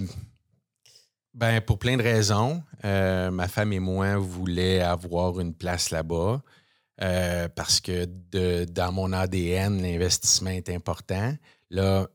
[1.34, 2.63] ben, pour plein de raisons.
[2.86, 6.43] Euh, ma femme et moi voulaient avoir une place là-bas
[7.02, 11.36] euh, parce que de, dans mon ADN, l'investissement est important.
[11.72, 12.08] Là,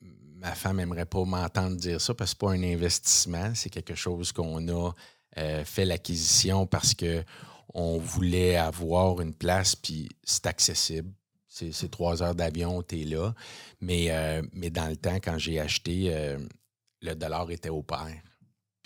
[0.00, 3.68] ma femme n'aimerait pas m'entendre dire ça parce que ce n'est pas un investissement, c'est
[3.68, 4.92] quelque chose qu'on a
[5.38, 11.12] euh, fait l'acquisition parce qu'on voulait avoir une place, puis c'est accessible.
[11.48, 13.34] C'est trois heures d'avion, tu es là.
[13.80, 14.10] Mais,
[14.52, 16.36] mais dans le temps, quand j'ai acheté,
[17.00, 18.12] le dollar était au pair.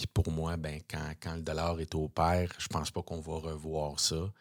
[0.01, 3.35] Puis pour moi, ben, quand, le dollar est au pair, je pense pas qu'on va
[3.35, 4.33] revoir ça.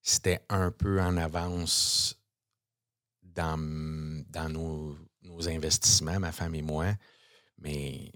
[0.00, 2.18] C'était un peu en avance
[3.22, 3.58] dans,
[4.30, 6.94] dans, nos, nos investissements, ma femme et moi.
[7.58, 8.12] Mais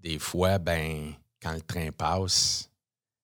[0.00, 2.68] des fois, ben, quand le train passe,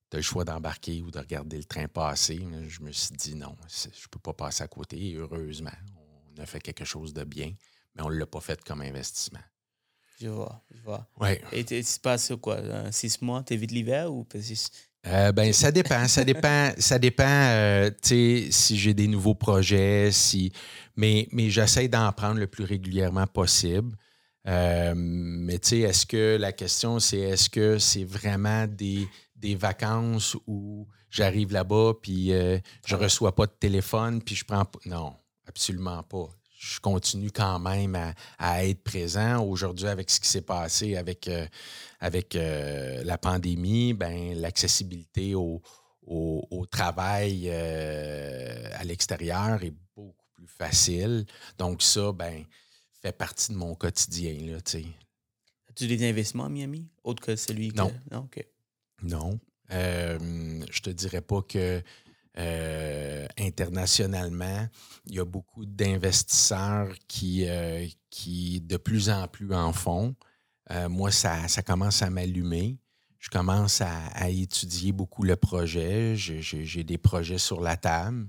[0.08, 2.46] tu as le choix d'embarquer ou de regarder le train passer.
[2.68, 5.14] Je me suis dit non, je ne peux pas passer à côté.
[5.16, 5.72] heureusement,
[6.30, 7.52] on a fait quelque chose de bien,
[7.96, 9.42] mais on ne l'a pas fait comme investissement.
[10.20, 11.06] Je vois, je vois.
[11.20, 11.40] Ouais.
[11.52, 14.26] Et tu passes quoi, six mois, tu évites l'hiver ou
[15.06, 16.06] euh, ben, ça dépend.
[16.08, 16.70] Ça dépend.
[16.78, 20.52] ça dépend euh, si j'ai des nouveaux projets, si.
[20.96, 23.96] Mais, mais j'essaie d'en prendre le plus régulièrement possible.
[24.46, 29.54] Euh, mais tu sais, est-ce que la question, c'est est-ce que c'est vraiment des, des
[29.54, 34.78] vacances où j'arrive là-bas puis je je reçois pas de téléphone puis je prends pas.
[34.84, 35.14] Non,
[35.46, 36.28] absolument pas
[36.58, 37.96] je continue quand même
[38.38, 39.40] à, être présent.
[39.44, 41.46] Aujourd'hui, avec ce qui s'est passé avec, euh,
[42.00, 45.62] avec euh, la pandémie, ben, l'accessibilité au,
[46.04, 51.26] au, travail euh, à l'extérieur est beaucoup plus facile.
[51.58, 52.44] Donc, ça, ben,
[53.00, 54.56] fait partie de mon quotidien.
[54.58, 57.76] As-tu des investissements à Miami, autre que celui que...
[57.76, 57.92] Non.
[58.10, 58.28] Non,
[59.02, 59.38] non.
[59.70, 61.80] je te dirais pas que
[62.38, 64.68] euh, internationalement,
[65.06, 70.14] il y a beaucoup d'investisseurs qui, euh, qui de plus en plus en font.
[70.70, 72.78] Euh, moi, ça, ça, commence à m'allumer.
[73.18, 76.14] Je commence à, étudier beaucoup le projet.
[76.14, 78.28] J'ai des projets sur la table,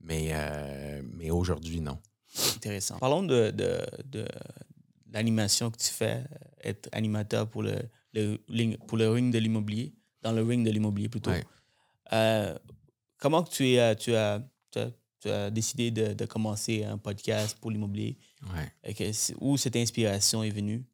[0.00, 0.32] mais,
[1.16, 1.98] mais aujourd'hui, non.
[2.54, 2.98] Intéressant.
[3.00, 4.28] Parlons de, de, de
[5.12, 6.22] l'animation que tu fais,
[6.62, 7.76] être animateur pour le,
[8.12, 9.92] le, pour le ring de l'immobilier,
[10.22, 11.32] dans le ring de l'immobilier plutôt.
[13.18, 18.16] Comment tu, es, tu, as, tu, as, décidé de, commencer un podcast pour l'immobilier?
[18.54, 18.94] Ouais.
[19.40, 20.84] Où cette inspiration est venue,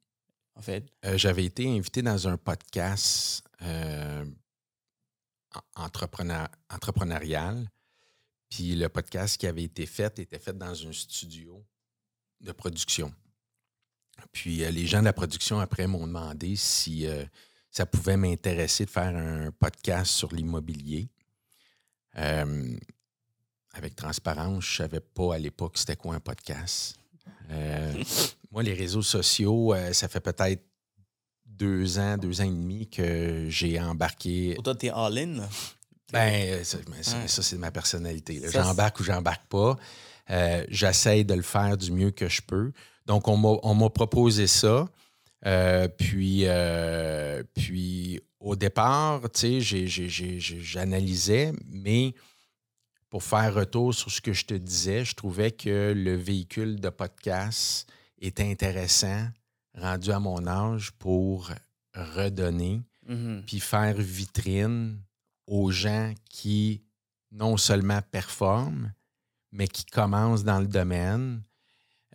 [0.55, 0.91] en fait?
[1.05, 4.25] Euh, j'avais été invité dans un podcast euh,
[5.77, 7.71] entrepreneur, entrepreneurial.
[8.49, 11.63] Puis le podcast qui avait été fait était fait dans un studio
[12.41, 13.13] de production.
[14.33, 17.07] Puis euh, les gens de la production, après, m'ont demandé si
[17.71, 21.11] ça pouvait m'intéresser de faire un podcast sur l'immobilier.
[22.19, 22.77] Euh,
[23.73, 26.97] avec transparence, je ne savais pas à l'époque c'était quoi un podcast.
[27.51, 27.93] Euh,
[28.53, 30.63] moi, les réseaux sociaux, euh, ça fait peut-être
[31.45, 34.55] deux ans, deux ans et demi que j'ai embarqué.
[34.55, 35.49] Pour toi, tu es all-in?
[36.13, 36.79] Ben, ça,
[37.43, 38.41] c'est ma personnalité.
[38.53, 39.77] J'embarque ou j'embarque pas.
[40.69, 42.73] J'essaie de le faire du mieux que je peux.
[43.07, 44.89] Donc, on m'a proposé ça.
[45.97, 46.47] puis,
[47.55, 49.87] puis, au départ, tu sais,
[50.61, 52.15] j'analysais, mais
[53.09, 56.91] pour faire retour sur ce que je te disais, je trouvais que le véhicule de
[56.91, 59.29] podcast était intéressant,
[59.75, 61.53] rendu à mon âge, pour
[61.95, 63.45] redonner, mm-hmm.
[63.47, 65.01] puis faire vitrine
[65.47, 66.83] aux gens qui
[67.33, 68.93] non seulement performent,
[69.53, 71.43] mais qui commencent dans le domaine.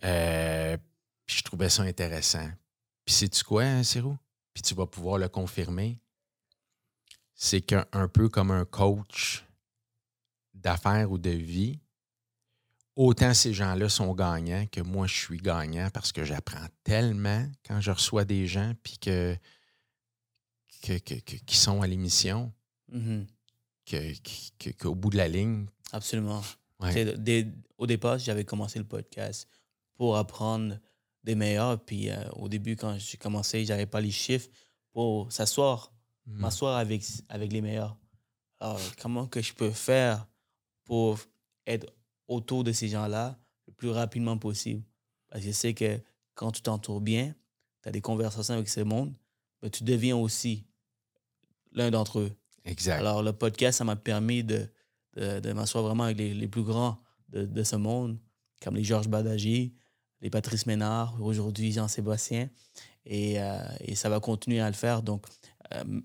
[0.04, 0.76] Euh,
[1.26, 2.48] puis je trouvais ça intéressant.
[3.04, 4.16] Puis sais-tu quoi, hein, Ciro?
[4.54, 5.98] Puis tu vas pouvoir le confirmer
[7.42, 9.46] c'est qu'un peu comme un coach
[10.52, 11.80] d'affaires ou de vie,
[12.96, 17.80] autant ces gens-là sont gagnants que moi, je suis gagnant parce que j'apprends tellement quand
[17.80, 19.34] je reçois des gens puis que,
[20.82, 22.52] qui sont à l'émission
[22.92, 24.76] mm-hmm.
[24.78, 25.64] qu'au bout de la ligne.
[25.92, 26.42] Absolument.
[27.78, 29.48] au départ, j'avais commencé le podcast
[29.94, 30.78] pour apprendre
[31.24, 31.82] des meilleurs.
[31.82, 34.50] Puis euh, au début, quand j'ai commencé, j'avais pas les chiffres
[34.92, 35.90] pour s'asseoir
[36.30, 36.40] Mm.
[36.40, 37.96] m'asseoir avec, avec les meilleurs.
[38.60, 40.26] Alors, comment que je peux faire
[40.84, 41.18] pour
[41.66, 41.86] être
[42.28, 44.82] autour de ces gens-là le plus rapidement possible?
[45.28, 46.00] Parce que je sais que
[46.34, 47.34] quand tu t'entoures bien,
[47.82, 49.14] tu as des conversations avec ce monde,
[49.62, 50.66] mais tu deviens aussi
[51.72, 52.32] l'un d'entre eux.
[52.64, 52.98] Exact.
[52.98, 54.68] Alors, le podcast, ça m'a permis de,
[55.16, 58.18] de, m'asseoir vraiment avec les, les plus grands de, de, ce monde,
[58.62, 59.74] comme les Georges Badagy,
[60.20, 62.50] les Patrice Ménard, aujourd'hui Jean-Sébastien.
[63.06, 65.02] Et, euh, et, ça va continuer à le faire.
[65.02, 65.26] Donc,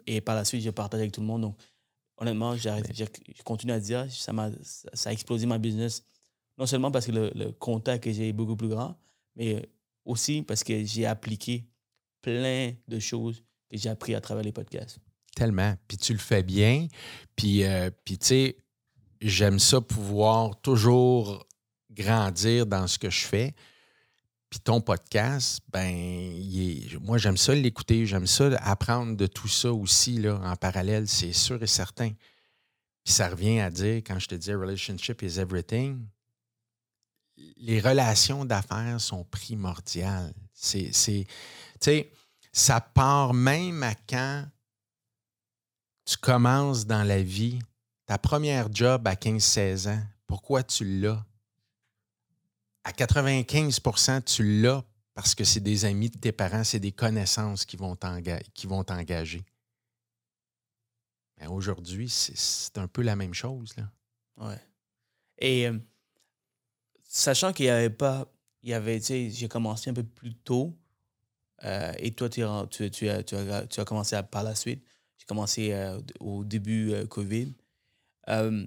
[0.05, 1.41] et par la suite, je partage avec tout le monde.
[1.41, 1.57] Donc,
[2.17, 4.49] honnêtement, je continue à dire, ça, a,
[4.93, 6.03] ça a explosé ma business.
[6.57, 8.97] Non seulement parce que le, contact que j'ai est beaucoup plus grand,
[9.35, 9.69] mais
[10.05, 11.65] aussi parce que j'ai appliqué
[12.21, 14.99] plein de choses que j'ai appris à travers les podcasts.
[15.35, 15.75] Tellement.
[15.87, 16.87] Puis tu le fais bien.
[17.35, 18.57] Puis, euh, puis tu sais,
[19.19, 21.45] j'aime ça pouvoir toujours
[21.91, 23.53] grandir dans ce que je fais.
[24.63, 30.39] Ton podcast, ben, moi, j'aime ça l'écouter, j'aime ça apprendre de tout ça aussi là,
[30.43, 32.11] en parallèle, c'est sûr et certain.
[33.03, 36.07] Puis ça revient à dire, quand je te dis relationship is everything,
[37.57, 40.33] les relations d'affaires sont primordiales.
[40.53, 41.27] C'est, tu
[41.79, 42.11] sais,
[42.51, 44.47] ça part même à quand
[46.05, 47.59] tu commences dans la vie,
[48.05, 51.23] ta première job à 15-16 ans, pourquoi tu l'as?
[52.85, 57.65] À 95% tu l'as parce que c'est des amis de tes parents, c'est des connaissances
[57.65, 59.43] qui vont t'engager.
[61.39, 63.75] Mais aujourd'hui, c'est- un peu la même chose.
[63.77, 63.91] Là.
[64.37, 64.59] Ouais.
[65.39, 65.77] Et euh,
[67.03, 68.31] sachant qu'il n'y avait pas.
[68.61, 70.75] Il y avait, j'ai commencé un peu plus tôt.
[71.63, 74.83] euh, et toi, tu, as, commencé par la suite.
[75.17, 77.53] J'ai commencé euh, au début COVID.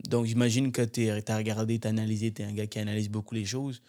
[0.09, 3.11] Donc, j'imagine que tu as regardé, tu as analysé, tu es un gars qui analyse
[3.11, 3.83] beaucoup les choses.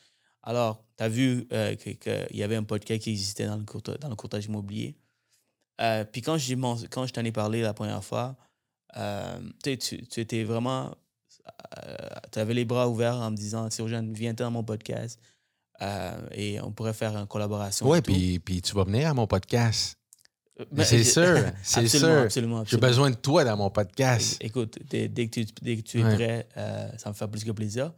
[0.44, 1.90] Alors, tu as vu euh, que-
[2.28, 4.96] qu'il y avait un podcast qui existait dans le, courta- dans le courtage immobilier.
[5.82, 8.36] Euh, puis quand, je t'en ai parlé la première fois,
[8.98, 10.96] euh, tu étais vraiment
[12.32, 15.20] tu avais les bras ouverts en me disant Sirojane, viens dans mon podcast
[16.34, 17.88] et on pourrait faire une collaboration.
[17.90, 19.96] Oui, puis, puis tu vas venir à mon podcast.
[20.60, 22.08] Mais ben, c'est sûr, c'est sûr.
[22.24, 24.38] Absolument, J'ai besoin de toi dans mon podcast.
[24.42, 26.16] Écoute, dès, que tu, dès que tu es Ouais.
[26.16, 26.48] prêt,
[26.98, 27.94] ça me fait plus que plaisir.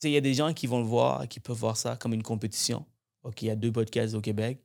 [0.00, 1.96] Tu sais, Il y a des gens qui vont le voir, qui peuvent voir ça
[1.96, 2.86] comme une compétition.
[3.22, 4.64] OK, il y a deux podcasts au Québec.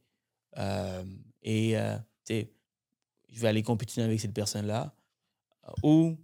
[0.57, 1.03] euh,
[1.43, 2.51] et euh, tu sais,
[3.31, 4.95] je vais aller compétitionner avec cette personne-là.
[5.83, 6.15] Ou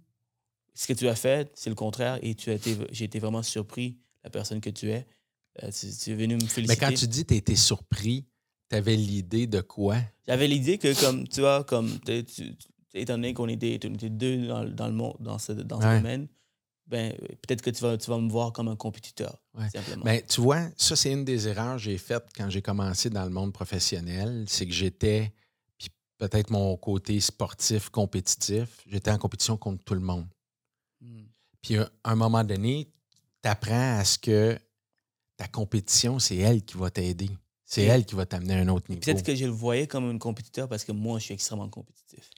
[0.74, 2.18] ce que tu as fait, c'est le contraire.
[2.22, 5.06] Et tu as été, j'ai été vraiment surpris, la personne que tu es.
[5.62, 6.80] Euh, tu, tu es venu me Mais féliciter.
[6.80, 8.24] quand tu dis que tu été surpris,
[8.70, 9.98] tu avais l'idée de quoi?
[10.26, 12.24] J'avais l'idée que, comme, tu vois, comme, tu-
[12.94, 15.96] étant donné qu'on était, deux dans, dans le monde, dans ce, dans ce Ouais.
[15.98, 16.28] domaine,
[16.92, 19.68] ben, peut-être que tu vas, tu vas me voir comme un compétiteur, Ouais.
[19.70, 20.02] simplement.
[20.04, 23.24] Mais tu vois, ça, c'est une des erreurs que j'ai faites quand j'ai commencé dans
[23.24, 24.44] le monde professionnel.
[24.46, 25.32] C'est que j'étais,
[25.78, 25.88] puis
[26.18, 30.26] peut-être mon côté sportif, compétitif, j'étais en compétition contre tout le monde.
[31.00, 31.22] Hmm.
[31.62, 32.92] Puis à un moment donné,
[33.42, 34.58] tu apprends à ce que
[35.38, 37.30] ta compétition, c'est elle qui va t'aider.
[37.64, 39.00] C'est elle qui va t'amener à un autre niveau.
[39.00, 42.28] Peut-être que je le voyais comme un compétiteur parce que moi, je suis extrêmement compétitif.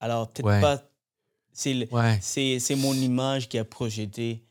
[0.00, 0.60] Alors, peut-être Ouais.
[0.60, 0.82] pas.
[1.56, 2.20] C'est Ouais.
[2.76, 4.44] mon image qui a projeté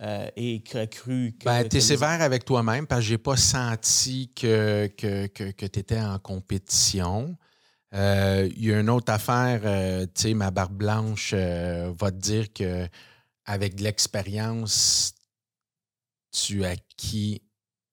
[0.00, 1.44] euh, et qui a cru que.
[1.44, 5.78] Ben, tu es sévère avec toi-même parce que j'ai pas senti que, que, que, tu
[5.78, 7.36] étais en compétition.
[7.94, 12.16] Euh, Il y a une autre affaire, euh, tu sais, ma barbe blanche va te
[12.16, 12.88] dire que
[13.44, 15.14] avec de l'expérience,
[16.32, 17.40] tu as acquis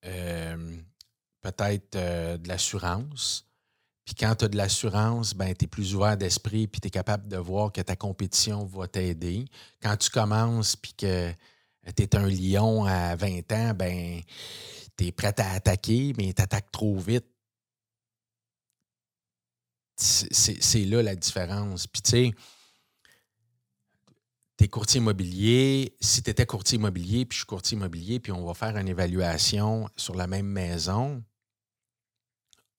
[0.02, 3.45] peut-être de l'assurance.
[4.06, 6.90] Puis quand tu as de l'assurance, ben, tu es plus ouvert d'esprit puis tu es
[6.90, 9.46] capable de voir que ta compétition va t'aider.
[9.82, 11.32] Quand tu commences puis que
[11.94, 14.20] tu es un lion à 20 ans, ben
[14.96, 17.26] tu es prêt à attaquer, mais tu attaques trop vite.
[19.96, 21.88] C'est là la différence.
[21.88, 22.34] Puis tu sais,
[24.56, 25.96] tu es courtier immobilier.
[26.00, 28.88] Si tu étais courtier immobilier, puis je suis courtier immobilier, puis on va faire une
[28.88, 31.24] évaluation sur la même maison,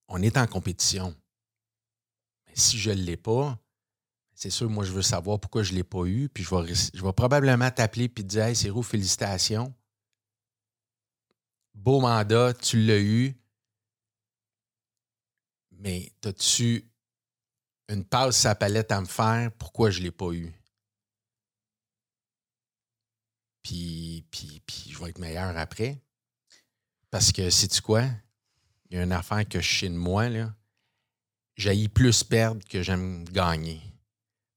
[0.08, 1.16] on est en compétition.
[2.48, 3.60] Mais si je ne l'ai pas,
[4.34, 7.14] c'est sûr, moi, je veux savoir pourquoi je ne l'ai pas eu, puis je vais,
[7.14, 9.74] probablement t'appeler et te dire Hey, Cyril, félicitations.
[11.74, 13.36] Beau mandat, tu l'as eu.
[15.72, 16.88] Mais as-tu
[17.90, 19.52] une passe à palette à me faire?
[19.58, 20.54] Pourquoi je ne l'ai pas eu?
[23.64, 26.00] Puis, puis, puis je vais être meilleur après.
[27.10, 28.04] Parce que, sais-tu quoi?
[28.90, 30.54] Il y a une affaire que je de moi, là.
[31.56, 33.82] J'haïs plus perdre que j'aime gagner.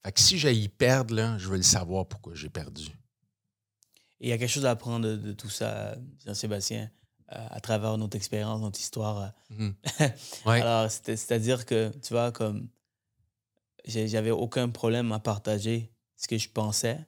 [0.05, 2.85] Fait que si j'haïs perdre, là, je veux le savoir pourquoi j'ai perdu.
[4.21, 6.91] Et il y a quelque chose à apprendre de, de tout ça, Jean-Sébastien,
[7.33, 9.19] euh, à travers notre expérience, notre histoire.
[9.19, 9.75] euh, Mhm.
[10.47, 10.61] Ouais.
[10.61, 12.69] Alors, c'est-à-dire que, tu vois, comme
[13.87, 16.99] j'avais aucun problème à partager ce que je pensais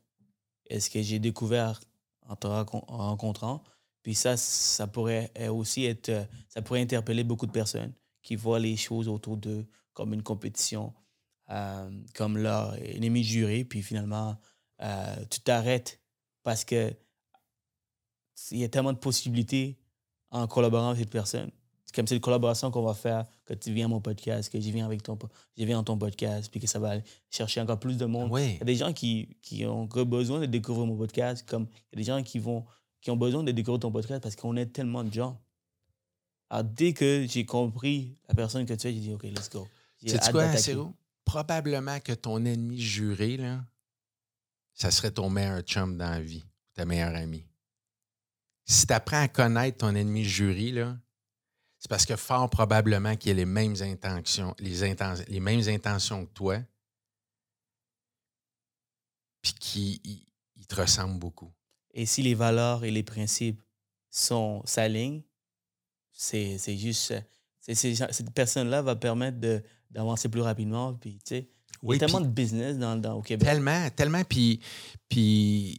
[0.66, 1.81] et ce que j'ai découvert
[2.29, 3.62] en te rencontrant.
[4.03, 7.92] Puis ça, ça pourrait euh, aussi être, euh, ça pourrait interpeller beaucoup de personnes
[8.22, 10.92] qui voient les choses autour d'eux comme une compétition,
[11.50, 13.64] euh, comme leur ennemi juré.
[13.64, 14.36] Puis finalement,
[14.80, 16.00] euh, tu t'arrêtes
[16.42, 16.92] parce que
[18.50, 19.78] il y a tellement de possibilités
[20.30, 21.50] en collaborant avec cette personne.
[21.84, 24.59] C'est comme c'est une collaboration qu'on va faire, que tu viens à mon podcast, que
[24.59, 25.16] je viens avec ton
[25.57, 28.30] je viens dans ton podcast, puis que ça va aller chercher encore plus de monde.
[28.32, 28.55] Oui.
[28.55, 31.96] Il y a des gens qui, qui ont besoin de découvrir mon podcast, comme il
[31.96, 32.64] y a des gens qui, vont,
[33.03, 35.38] qui ont besoin de découvrir ton podcast parce qu'on est tellement de gens.
[36.48, 39.68] Alors, dès que j'ai compris la personne que tu es, j'ai dit, OK, let's go.
[40.16, 40.44] Hâte quoi.
[40.62, 40.92] Cyril?
[41.24, 43.64] Probablement que ton ennemi juré, là,
[44.74, 46.44] ça serait ton meilleur chum dans la vie,
[46.74, 47.44] ta meilleure amie.
[48.64, 50.96] Si tu apprends à connaître ton ennemi juré, là,
[51.78, 56.24] c'est parce que fort probablement qu'il a les mêmes intentions, les, inten- les mêmes intentions
[56.26, 56.59] que toi,
[59.40, 60.26] puis qu'il il-
[60.57, 61.53] il te ressemble beaucoup.
[61.95, 63.61] Et si les valeurs et les principes
[64.11, 65.22] sont s'alignent,
[66.12, 67.14] c'est c'est juste.
[67.61, 70.95] c'est- c'est- cette personne-là va permettre de- d'avancer plus rapidement.
[70.95, 71.49] Puis, tu sais,
[71.82, 73.47] il y a tellement de business dans, dans- au Québec.
[73.47, 74.24] Tellement, tellement.
[74.24, 74.61] Puis,
[75.09, 75.78] puis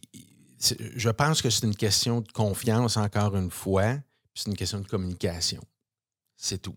[0.96, 3.94] je pense que c'est une question de confiance, encore une fois,
[4.32, 5.62] puis c'est une question de communication.
[6.36, 6.76] C'est tout.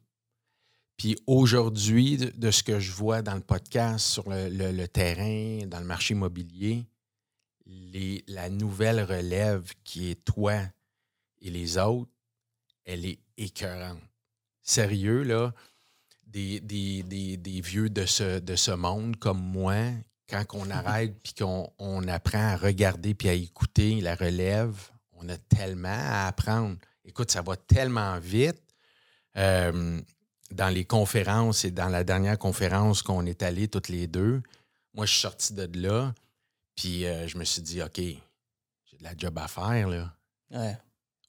[0.98, 4.88] Puis aujourd'hui, de, de ce que je vois dans le podcast, sur le, le- le
[4.88, 6.86] terrain, dans le marché immobilier,
[7.68, 10.56] les- la nouvelle relève qui est toi
[11.42, 12.12] et les autres,
[12.86, 14.02] elle est écœurante.
[14.64, 15.54] Sérieux, là,
[16.26, 19.76] des, des- des- des vieux de ce, de ce monde comme moi,
[20.30, 24.76] quand on arrête puis qu'on on apprend à regarder puis à écouter la relève,
[25.14, 26.78] on a tellement à apprendre.
[27.06, 28.62] Écoute, ça va tellement vite.
[29.38, 30.02] Euh,
[30.52, 34.42] dans les conférences et dans la dernière conférence qu'on est allés toutes les deux,
[34.94, 36.14] moi, je suis sorti de là,
[36.78, 40.16] puis euh, je me suis dit, OK, j'ai de la job à faire, là.
[40.52, 40.78] Ouais.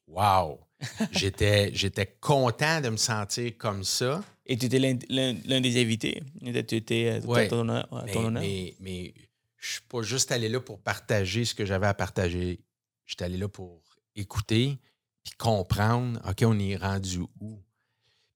[0.06, 0.60] Wow!
[1.10, 4.22] j'étais, j'étais content de me sentir comme ça.
[4.46, 6.22] Et tu étais l'un des invités.
[6.40, 7.48] Tu étais euh, Ouais.
[7.48, 7.88] ton honneur.
[8.06, 9.14] Mais, mais, mais
[9.56, 12.60] je suis pas juste allé là pour partager ce que j'avais à partager.
[13.06, 13.82] J'étais allé là pour
[14.14, 14.78] écouter
[15.24, 17.60] puis comprendre, OK, on est rendu où?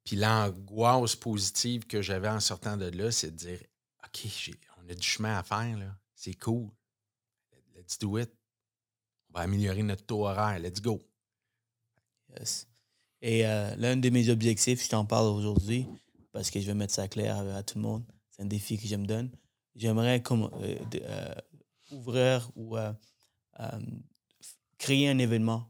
[0.04, 3.60] Puis l'angoisse positive que j'avais en sortant de là, c'est de dire,
[4.04, 4.26] OK,
[4.84, 5.96] on a du chemin à faire, là.
[6.14, 6.68] C'est cool.
[7.92, 8.30] Let's do it.
[9.28, 10.58] On va améliorer notre taux horaire.
[10.58, 10.98] Let's go.
[12.34, 12.66] Yes.
[13.20, 15.86] Et euh, l'un de mes objectifs, je t'en parle aujourd'hui,
[16.32, 18.86] parce que je veux mettre ça clair à, tout le monde, c'est un défi que
[18.86, 19.30] je me donne.
[19.76, 21.34] J'aimerais comme, euh, euh,
[21.90, 22.76] ouvrir ou
[24.78, 25.68] créer un événement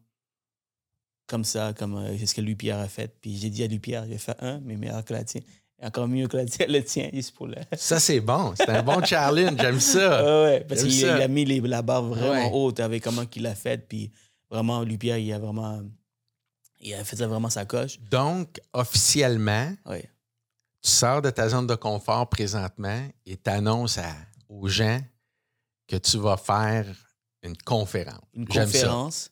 [1.26, 3.18] comme ça, comme ce que Louis-Pierre a fait.
[3.20, 5.44] Puis j'ai dit à Louis-Pierre, je vais faire un, mais meilleur que la tienne.
[5.82, 7.56] Encore mieux que la tienne, le tien, juste pour le...
[7.76, 8.54] Ça, c'est bon.
[8.56, 9.58] C'est un bon challenge.
[9.60, 10.22] J'aime ça.
[10.24, 12.50] Ouais, ouais, parce qu'il a mis les- la barre vraiment Ouais.
[12.52, 13.78] haute avec comment il l'a fait.
[13.88, 14.12] Puis
[14.48, 15.82] vraiment, Louis-Pierre, il a vraiment...
[16.78, 17.98] Il a fait ça vraiment sa coche.
[18.10, 20.08] Donc, officiellement, Ouais.
[20.82, 23.98] tu sors de ta zone de confort présentement et tu annonces
[24.48, 25.00] aux gens
[25.88, 26.86] que tu vas faire
[27.42, 28.20] une conférence.
[28.34, 28.78] une J'aime ça.
[28.78, 29.30] conférence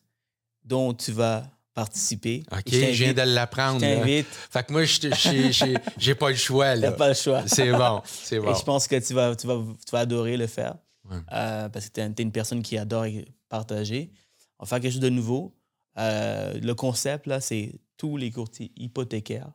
[0.65, 1.45] dont tu vas
[1.85, 2.43] participer.
[2.53, 3.81] OK, je viens de je l'apprendre.
[3.81, 4.27] t'invite.
[4.29, 6.77] Fait que moi, je j'ai- pas le choix.
[6.77, 7.47] N'as pas le choix.
[7.47, 8.53] C'est bon, c'est bon.
[8.53, 9.57] Et je pense que tu vas, tu vas,
[9.87, 10.77] tu vas adorer le faire.
[11.11, 11.17] Ouais.
[11.33, 13.07] Euh, parce que tu es, une personne qui adore
[13.49, 14.13] partager.
[14.59, 15.57] On va faire quelque chose de nouveau.
[15.99, 19.51] Euh, le concept, là, c'est tous les courtiers hypothécaires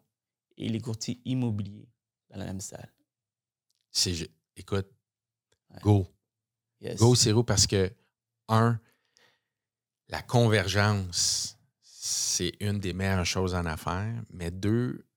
[0.58, 1.88] et les courtiers immobiliers
[2.32, 2.92] dans la même salle.
[3.92, 4.14] C'est
[4.58, 4.88] Écoute,
[5.74, 5.80] Ouais.
[5.82, 6.08] go.
[6.82, 6.98] Yes.
[6.98, 7.92] Go, Ciro, parce que,
[8.48, 8.80] un,
[10.08, 11.55] la convergence,
[12.08, 14.22] c'est une des meilleures choses en affaires.
[14.30, 15.08] Mais deux,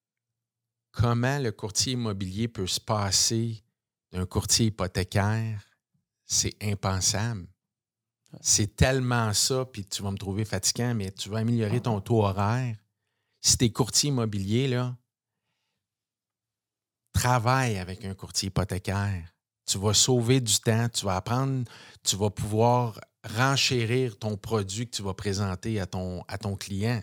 [0.91, 3.63] comment le courtier immobilier peut se passer
[4.11, 5.63] d'un courtier hypothécaire,
[6.25, 7.47] c'est impensable.
[8.41, 12.25] C'est tellement ça, puis tu vas me trouver fatigant, mais tu vas améliorer ton taux
[12.25, 12.77] horaire.
[13.43, 14.97] Si tu es courtier immobilier, là,
[17.13, 19.35] travaille avec un courtier hypothécaire.
[19.67, 21.71] Tu vas sauver du temps, tu vas apprendre,
[22.03, 27.03] tu vas pouvoir renchérir ton produit que tu vas présenter à ton, à ton client.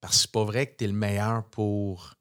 [0.00, 2.14] Parce que c'est pas vrai que tu es le meilleur pour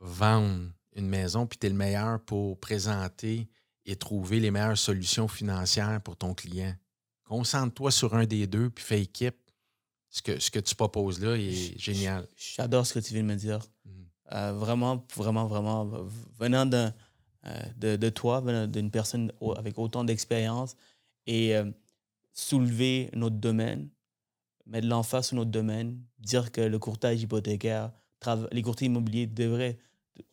[0.00, 3.48] vendre une maison, puis tu es le meilleur pour présenter
[3.86, 6.74] et trouver les meilleures solutions financières pour ton client.
[7.24, 9.36] Concentre-toi sur un des deux, puis fais équipe.
[10.12, 12.26] Ce que, ce que tu proposes là est génial.
[12.36, 13.60] J'adore ce que tu viens de me dire.
[13.84, 14.06] Mhm.
[14.32, 15.84] Euh, vraiment, vraiment, vraiment,
[16.36, 16.92] venant d'un,
[17.46, 20.74] euh, de, de toi, venant d'une personne avec autant d'expérience
[21.26, 21.70] et euh,
[22.32, 23.88] soulever notre domaine,
[24.66, 27.92] mettre l'emphase sur notre domaine, dire que le courtage hypothécaire,
[28.52, 29.78] les courtiers immobiliers devraient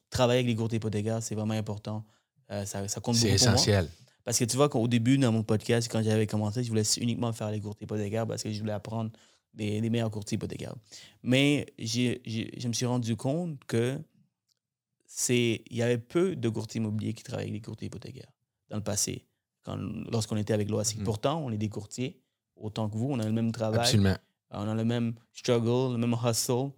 [0.10, 2.06] travailler avec les courtiers hypothécaires, c'est vraiment important.
[2.52, 3.54] Euh, ça, ça compte C'est beaucoup pour moi.
[3.56, 3.90] essentiel.
[4.24, 7.32] Parce que tu vois qu'au début, dans mon podcast, quand j'avais commencé, je voulais uniquement
[7.34, 9.12] faire les courtiers hypothécaires parce que je voulais apprendre
[9.54, 10.76] des, des meilleurs courtiers hypothécaires.
[11.24, 13.98] Mais j'ai- je me suis rendu compte que
[15.06, 18.32] c'est il y avait peu de courtiers immobiliers qui travaillaient avec les courtiers hypothécaires
[18.70, 19.26] dans le passé,
[19.76, 21.00] lorsqu'on était avec l'OASIC.
[21.00, 21.04] Mhm.
[21.06, 22.20] Pourtant, on est des courtiers,
[22.56, 24.16] autant que vous, on a le même travail, Absolument.
[24.52, 26.72] on a le même struggle, le même hustle,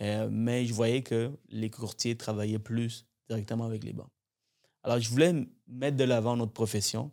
[0.00, 4.12] euh, mais je voyais que les courtiers travaillaient plus directement avec les banques.
[4.84, 5.34] Alors, je voulais
[5.66, 7.10] mettre de l'avant notre profession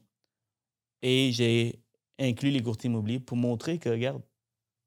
[1.02, 1.80] et j'ai
[2.20, 4.22] inclus les courtiers immobiliers pour montrer que, regarde,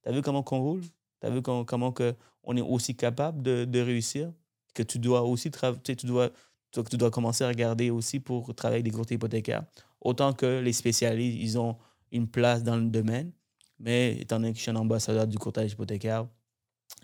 [0.03, 0.82] tu as vu comment on roule?
[1.20, 2.14] Tu as vu com- comment que
[2.45, 4.32] on est aussi capable de, de réussir?
[4.74, 6.30] Que tu dois aussi travailler, tu dois,
[6.71, 9.64] tu, tu dois commencer à regarder aussi pour travailler avec des courtiers hypothécaires.
[10.01, 11.77] Autant que les spécialistes, ils ont
[12.12, 13.33] une place dans le domaine,
[13.79, 16.27] mais étant donné que je suis un ambassadeur du courtage hypothécaire,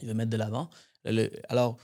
[0.03, 0.71] il veut mettre de l'avant.
[1.49, 1.77] Alors,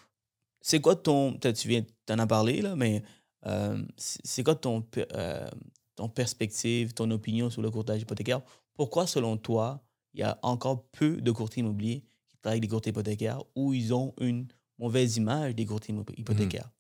[0.60, 1.34] c'est quoi ton.
[1.34, 3.02] peut-être Tu viens, t'en as parlé, là, mais
[3.46, 5.48] euh, c'est quoi ton, euh,
[5.96, 8.42] ton perspective, ton opinion sur le courtage hypothécaire?
[8.74, 9.82] Pourquoi, selon toi,
[10.14, 13.74] il y a encore peu de courtiers immobiliers qui travaillent avec des courtiers hypothécaires ou
[13.74, 16.70] ils ont une mauvaise image des courtiers immo- hypothécaires?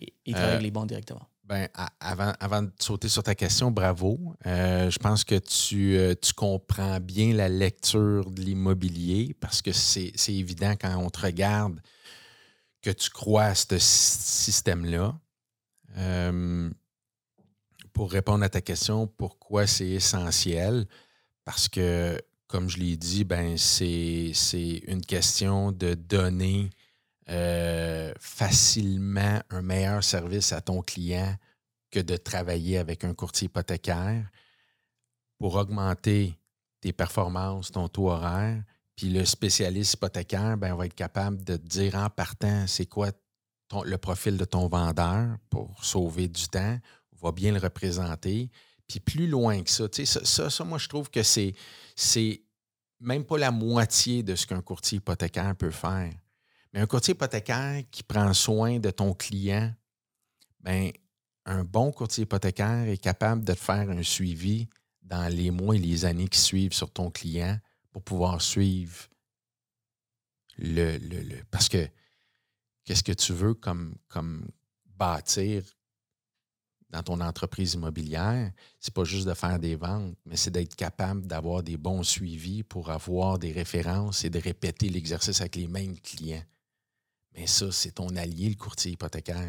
[0.00, 1.22] Et ils travaillent Euh, avec les banques directement.
[1.44, 1.68] Ben,
[2.00, 4.18] avant, avant de sauter sur ta question, bravo.
[4.46, 9.70] Euh, je pense que tu, euh, tu comprends bien la lecture de l'immobilier parce que
[9.70, 11.80] c'est c'est évident quand on te regarde.
[12.82, 15.18] que tu crois à ce système-là.
[15.98, 16.70] Euh,
[17.92, 20.86] pour répondre à ta question, pourquoi c'est essentiel?
[21.44, 24.32] Parce que, comme je l'ai dit, ben c'est
[24.86, 26.70] une question de donner
[27.28, 31.34] euh, facilement un meilleur service à ton client
[31.90, 34.28] que de travailler avec un courtier hypothécaire
[35.38, 36.38] pour augmenter
[36.80, 38.62] tes performances, ton taux horaire.
[38.94, 43.10] Puis le spécialiste hypothécaire ben, va être capable de dire en partant c'est quoi
[43.84, 46.78] le profil de ton vendeur pour sauver du temps,
[47.20, 48.50] va bien le représenter.
[48.86, 51.54] Puis plus loin que ça, ça, ça, moi, je trouve que c'est
[53.00, 56.12] même pas la moitié de ce qu'un courtier hypothécaire peut faire.
[56.72, 59.72] Mais un courtier hypothécaire qui prend soin de ton client,
[60.60, 60.90] ben,
[61.44, 64.68] un bon courtier hypothécaire est capable de te faire un suivi
[65.02, 67.58] dans les mois et les années qui suivent sur ton client
[67.92, 69.08] pour pouvoir suivre
[70.58, 71.42] le.
[71.50, 71.88] parce que
[72.84, 74.46] qu'est-ce que tu veux comme, comme
[74.86, 75.62] bâtir
[76.90, 81.26] dans ton entreprise immobilière, c'est pas juste de faire des ventes, mais c'est d'être capable
[81.26, 85.98] d'avoir des bons suivis pour avoir des références et de répéter l'exercice avec les mêmes
[85.98, 86.44] clients.
[87.36, 89.42] Mais ça, c'est ton allié, le courtier hypothécaire.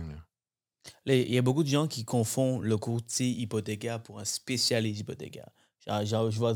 [1.06, 5.50] Il y a beaucoup de gens qui confondent le courtier hypothécaire pour un spécialiste hypothécaire.
[6.04, 6.54] Genre, je vois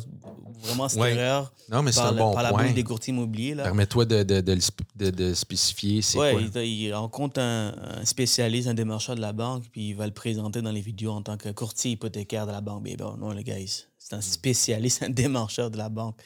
[0.60, 3.56] vraiment cette erreur non, mais par, un bon la bouche des courtiers immobiliers.
[3.56, 6.34] Permets-toi de, de, de, de, spécifier c'est quoi.
[6.34, 10.62] Il, il rencontre un, spécialiste, un démarcheur de la banque, puis il va le présenter
[10.62, 12.84] dans les vidéos en tant que courtier hypothécaire de la banque.
[12.84, 13.56] Mais bon, non, les gars,
[13.98, 14.22] c'est un hmm.
[14.22, 16.20] spécialiste, un démarcheur de la banque.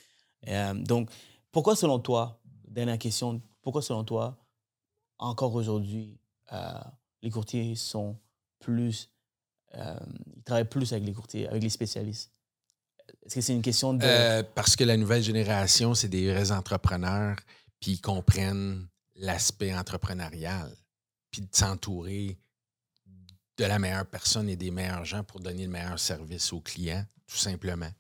[0.48, 1.10] Euh, donc,
[1.52, 4.36] pourquoi selon toi, dernière question, pourquoi selon toi,
[5.18, 6.20] encore aujourd'hui,
[6.52, 6.80] euh,
[7.22, 8.18] les courtiers sont
[8.60, 9.10] plus...
[9.74, 10.00] Euh,
[10.36, 12.32] ils travaillent plus avec les courtiers, avec les spécialistes
[13.26, 14.04] est-ce que c'est une question de.
[14.04, 17.38] Euh, parce que la nouvelle génération, c'est des vrais entrepreneurs,
[17.80, 20.72] puis ils comprennent l'aspect entrepreneurial,
[21.32, 22.38] puis de s'entourer
[23.58, 27.06] de la meilleure personne et des meilleurs gens pour donner le meilleur service aux clients,
[27.28, 27.92] tout simplement.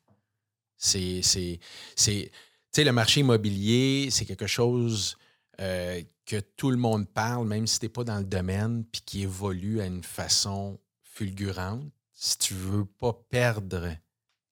[0.77, 1.21] C'est.
[1.23, 1.59] Tu
[1.95, 5.17] sais, le marché immobilier, c'est quelque chose
[5.61, 9.01] euh, que tout le monde parle, même si tu n'es pas dans le domaine, puis
[9.05, 11.83] qui évolue à une façon fulgurante.
[12.13, 13.95] Si tu ne veux pas perdre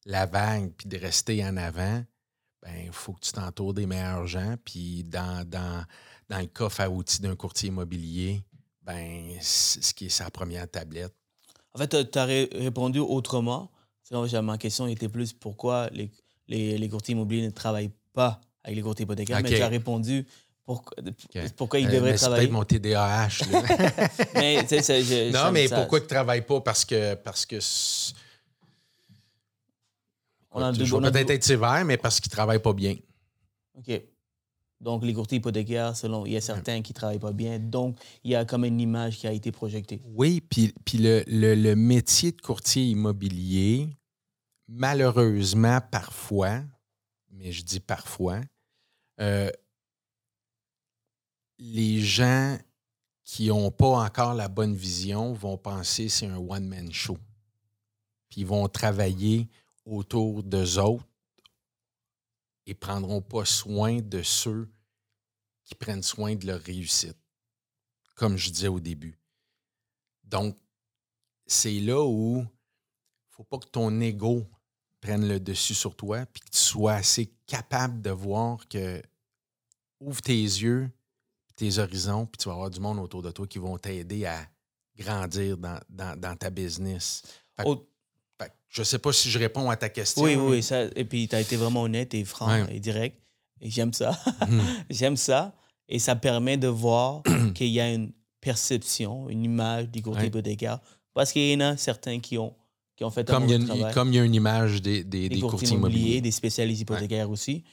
[0.05, 2.03] la vague puis de rester en avant,
[2.61, 4.55] ben il faut que tu t'entoures des meilleurs gens.
[4.63, 5.85] Puis dans, dans,
[6.29, 8.43] dans le coffre à outils d'un courtier immobilier,
[8.81, 11.13] ben ce qui est sa première tablette.
[11.73, 13.71] En fait, tu as répondu autrement.
[14.11, 16.11] Ma question était plus pourquoi les,
[16.47, 20.27] les, courtiers immobiliers ne travaillent pas avec les courtiers hypothécaires, mais tu as répondu
[20.65, 22.17] pourquoi ils euh, devraient travailler.
[22.17, 23.29] C'est peut-être mon TDAH.
[24.35, 24.65] mais,
[25.31, 26.61] non, mais pourquoi ils ne travaillent pas?
[26.61, 28.13] Parce que, parce que je
[30.95, 32.95] vais peut-être être sévère, mais parce qu'ils ne travaillent pas bien.
[33.77, 34.01] OK.
[34.79, 37.57] Donc, les courtiers hypothécaires, selon, il y a certains qui ne travaillent pas bien.
[37.57, 40.01] Donc, il y a comme une image qui a été projetée.
[40.05, 43.87] Oui, puis, puis le, le, métier de courtier immobilier,
[44.67, 46.61] malheureusement, parfois,
[47.31, 48.41] mais je dis parfois,
[49.21, 49.49] euh,
[51.57, 52.57] les gens
[53.23, 57.17] qui n'ont pas encore la bonne vision vont penser que c'est un one-man show.
[58.29, 59.49] Puis ils vont travailler
[59.85, 61.07] autour d'eux autres
[62.65, 64.69] et prendront pas soin de ceux
[65.63, 67.17] qui prennent soin de leur réussite,
[68.15, 69.17] comme je disais au début.
[70.23, 70.57] Donc,
[71.45, 72.47] c'est là où il ne
[73.29, 74.47] faut pas que ton ego
[75.01, 79.01] prenne le dessus sur toi, puis que tu sois assez capable de voir que
[79.99, 80.89] ouvre tes yeux,
[81.55, 84.39] tes horizons, puis tu vas avoir du monde autour de toi qui vont t'aider à
[84.97, 87.23] grandir dans, ta business.
[87.57, 90.23] Je ne sais pas si je réponds à ta question.
[90.23, 93.19] Oui, oui, ça, et puis tu as été vraiment honnête et franc et direct.
[93.61, 94.19] Et j'aime ça.
[94.47, 94.61] Mhm.
[94.89, 95.53] j'aime ça.
[95.87, 97.21] Et ça permet de voir
[97.55, 100.79] qu'il y a une perception, une image du courtier hypothécaire.
[101.13, 102.55] Parce qu'il y en a certains qui ont,
[102.95, 103.93] qui ont fait comme un bon travail.
[103.93, 106.19] Comme il y a une image des, des, des, courtiers immobiliers.
[106.19, 107.63] Des spécialistes hypothécaires aussi.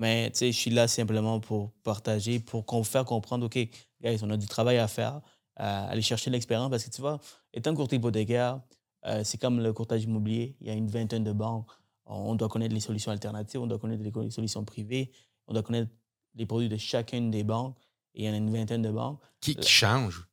[0.00, 3.58] Mais tu sais, je suis là simplement pour partager, pour faire comprendre, OK,
[4.02, 5.20] guys, on a du travail à faire,
[5.56, 6.70] à aller chercher l'expérience.
[6.70, 7.20] Parce que tu vois,
[7.52, 8.62] étant courtier hypothécaire,
[9.04, 10.56] euh, c'est comme le courtage immobilier.
[10.62, 11.70] Il y a une vingtaine de banques.
[12.06, 15.12] On doit connaître les solutions alternatives, on doit connaître les solutions privées,
[15.46, 15.90] on doit connaître
[16.34, 17.76] les produits de chacune des banques.
[18.14, 19.20] Et il y en a une vingtaine de banques.
[19.38, 20.26] Qui, qui changent.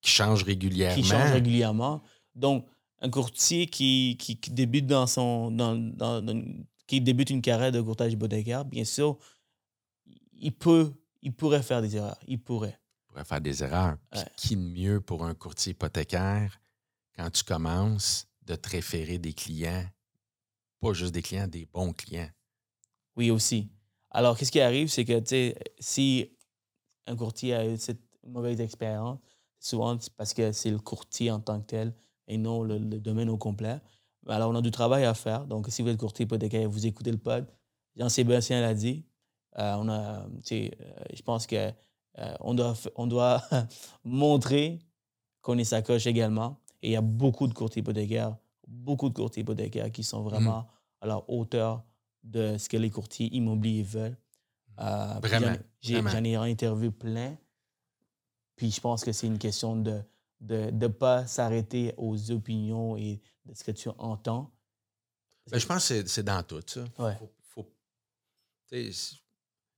[0.00, 0.96] Qui changent régulièrement.
[0.96, 2.02] Qui changent régulièrement.
[2.34, 2.66] Donc,
[3.02, 5.50] un courtier qui, qui, débute dans son.
[5.50, 5.76] Dans,
[6.90, 9.16] qui débute une carrière de courtage hypothécaire, bien sûr,
[10.32, 12.18] il peut, il pourrait faire des erreurs.
[12.26, 12.80] Il pourrait.
[12.98, 13.96] Il pourrait faire des erreurs.
[14.10, 16.60] Puis qui de mieux pour un courtier hypothécaire
[17.14, 19.86] quand tu commences de te référer des clients,
[20.80, 22.30] pas juste des clients, des bons clients?
[23.14, 23.70] Oui, aussi.
[24.10, 26.36] Alors, qu'est-ce qui arrive, c'est que, tu sais, si
[27.06, 29.20] un courtier a cette mauvaise expérience,
[29.60, 31.94] souvent c'est parce que c'est le courtier en tant que tel
[32.26, 33.80] et non le, le domaine au complet.
[34.28, 35.46] Alors, on a du travail à faire.
[35.46, 37.46] Donc, si vous êtes courtier hypothécaire, vous écoutez le pod.
[37.96, 39.04] Jean-Sébastien l'a dit.
[39.58, 40.68] Euh, on a, euh,
[41.12, 41.56] je pense que
[42.18, 43.42] euh, on doit, on doit
[44.04, 44.78] montrer
[45.40, 46.60] qu'on est sa coche également.
[46.82, 50.66] Et il y a beaucoup de courtiers hypothécaires, beaucoup de courtiers hypothécaires qui sont vraiment
[51.00, 51.82] à la hauteur
[52.22, 54.16] de ce que les courtiers immobiliers veulent.
[54.78, 57.36] Euh, Vraiment, j'en ai- interviewé plein.
[58.56, 60.00] Puis je pense que c'est une question de
[60.42, 64.50] ne de, pas s'arrêter aux opinions et de ce que tu entends?
[65.50, 66.84] Ben, je pense que c'est- dans tout, ça.
[66.98, 67.16] Ouais.
[67.42, 67.66] Faut,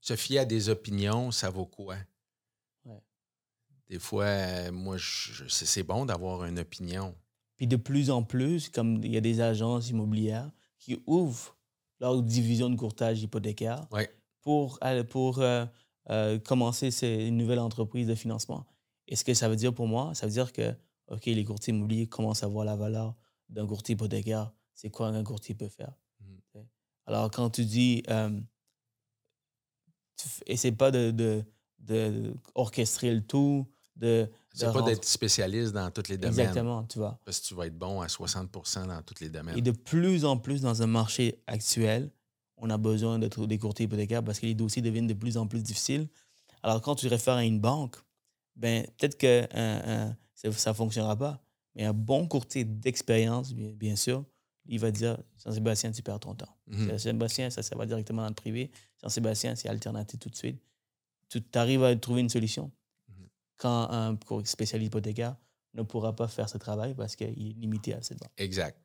[0.01, 1.97] se fier à des opinions, ça vaut quoi?
[2.85, 3.01] Ouais.
[3.89, 7.15] Des fois, euh, moi, je- je- c'est bon d'avoir une opinion.
[7.57, 11.57] Puis de plus en plus, comme il y a des agences immobilières qui ouvrent
[12.01, 14.11] leur division de courtage hypothécaire Ouais.
[14.41, 15.65] pour, aller- pour euh,
[16.11, 18.67] euh, commencer ces nouvelles entreprises de financement.
[19.07, 20.75] Et ce que ça veut dire pour moi, ça veut dire que,
[21.09, 23.15] OK, les courtiers immobiliers commencent à voir la valeur
[23.53, 24.53] d'un courtier hypothécaire.
[24.75, 25.93] C'est quoi un courtier peut faire?
[26.21, 26.67] Mhm.
[27.07, 28.41] Alors, quand tu dis, euh,
[30.17, 31.45] tu essaie pas de, de,
[31.79, 34.31] de orchestrer le tout, de...
[34.55, 36.33] C'est pas d'être spécialiste dans tous les domaines.
[36.33, 37.19] Exactement, tu vois.
[37.25, 38.51] Parce que tu vas être bon à 60
[38.87, 39.57] dans tous les domaines.
[39.57, 42.11] Et de plus en plus dans un marché actuel,
[42.57, 45.47] on a besoin de des courtiers hypothécaires parce que les dossiers deviennent de plus en
[45.47, 46.09] plus difficiles.
[46.63, 47.97] Alors, quand tu réfères à une banque,
[48.55, 51.42] ben, peut-être que un- un- ça ne fonctionnera pas.
[51.75, 54.25] Mais un bon courtier d'expérience, bien, bien sûr,
[54.67, 56.55] il va dire Jean-Sébastien, tu perds ton temps.
[56.67, 56.91] Mhm.
[56.91, 58.71] Jean-Sébastien, ça, ça va directement dans le privé.
[59.03, 60.61] Jean-Sébastien, c'est alternatif tout de suite.
[61.29, 62.71] Tu arrives à trouver une solution.
[63.09, 63.29] Mhm.
[63.57, 65.37] Quand un spécialiste hypothécaire
[65.75, 68.31] ne pourra pas faire ce travail parce qu'il est limité à cette banque.
[68.37, 68.79] Exact.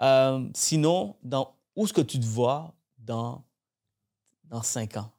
[0.00, 3.44] Euh, sinon, dans, où est-ce que tu te vois dans,
[4.44, 5.10] dans cinq ans?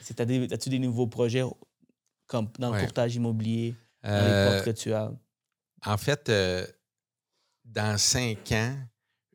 [0.00, 1.44] C'est- as des- As-tu des nouveaux projets
[2.26, 2.84] comme dans le Ouais.
[2.84, 5.10] courtage immobilier, les Euh?
[5.84, 6.66] En fait, euh,
[7.64, 8.76] dans cinq ans,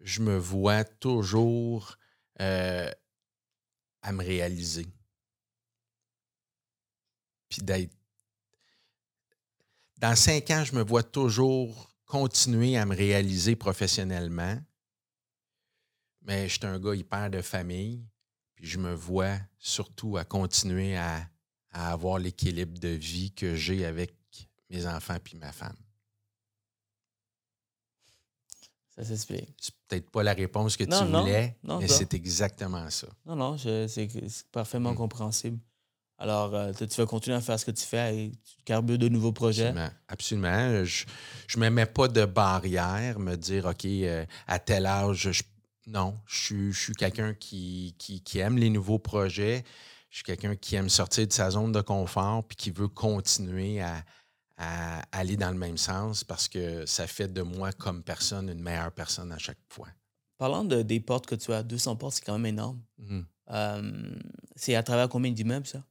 [0.02, 1.98] je me vois toujours
[2.42, 2.92] euh,
[4.02, 4.88] à me réaliser.
[7.50, 7.96] Puis d'être.
[9.98, 14.60] Dans cinq ans, je me vois toujours continuer à me réaliser professionnellement.
[16.22, 18.06] Mais je suis un gars hyper de famille.
[18.56, 21.30] Puis je me vois surtout à continuer à,
[21.72, 24.14] à avoir l'équilibre de vie que j'ai avec
[24.74, 25.76] mes enfants puis ma femme.
[28.96, 29.56] Ça s'explique.
[29.60, 33.08] C'est peut-être pas la réponse que Non, tu voulais, non, mais c'est exactement ça.
[33.26, 34.08] Non, non, c'est
[34.52, 34.96] parfaitement Mm.
[34.98, 35.60] compréhensible.
[36.20, 39.10] Alors, euh, tu vas continuer à faire ce que tu fais et tu carbures de
[39.10, 39.68] nouveaux projets.
[39.70, 39.90] Absolument.
[40.08, 40.86] Absolument.
[40.86, 41.06] Je
[41.58, 45.44] ne me mets pas de barrière, me dire, OK, euh, à tel âge, je-
[45.88, 49.66] non, je suis, je suis quelqu'un qui, qui, qui aime les nouveaux projets.
[50.12, 53.82] Je suis quelqu'un qui aime sortir de sa zone de confort puis qui veut continuer
[53.82, 54.06] à,
[54.58, 58.62] à aller dans le même sens parce que ça fait de moi comme personne une
[58.62, 59.88] meilleure personne à chaque fois.
[60.38, 62.82] Parlant de, des portes que tu as, 200 portes, c'est quand même énorme.
[62.98, 63.26] Mhm.
[63.52, 64.16] Euh,
[64.56, 65.84] c'est à travers combien d'immeubles, ça?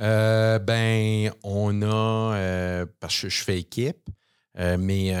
[0.00, 4.08] Euh, ben, on a, euh, parce que je fais équipe,
[4.56, 5.14] mais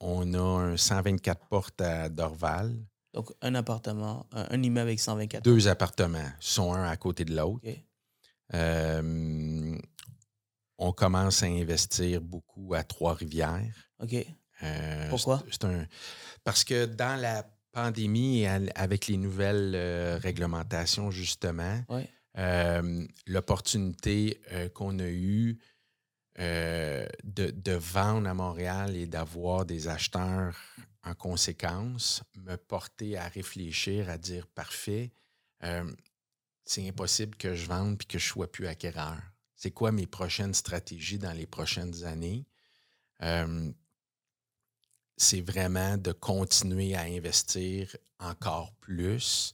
[0.00, 2.76] on a un 124 portes à Dorval,
[3.12, 7.34] Donc, un appartement, un, un immeuble avec 124 deux appartements, sont un à côté de
[7.34, 7.66] l'autre.
[10.82, 13.90] On commence à investir beaucoup à Trois-Rivières.
[14.00, 14.14] OK.
[14.62, 15.42] Euh, Pourquoi?
[15.44, 15.86] c'est- c'est un-
[16.42, 21.84] parce que dans la pandémie, avec les nouvelles euh, réglementations, justement,
[22.38, 24.40] euh, l'opportunité
[24.74, 25.58] qu'on a eue
[26.38, 27.06] de,
[27.50, 30.56] de vendre à Montréal et d'avoir des acheteurs
[31.04, 35.12] en conséquence me portait à réfléchir, à dire parfait,
[36.64, 39.20] c'est impossible que je vende puis que je sois plus acquéreur.
[39.62, 42.46] C'est quoi mes prochaines stratégies dans les prochaines années?
[43.20, 43.70] Euh,
[45.18, 49.52] c'est vraiment de continuer à investir encore plus.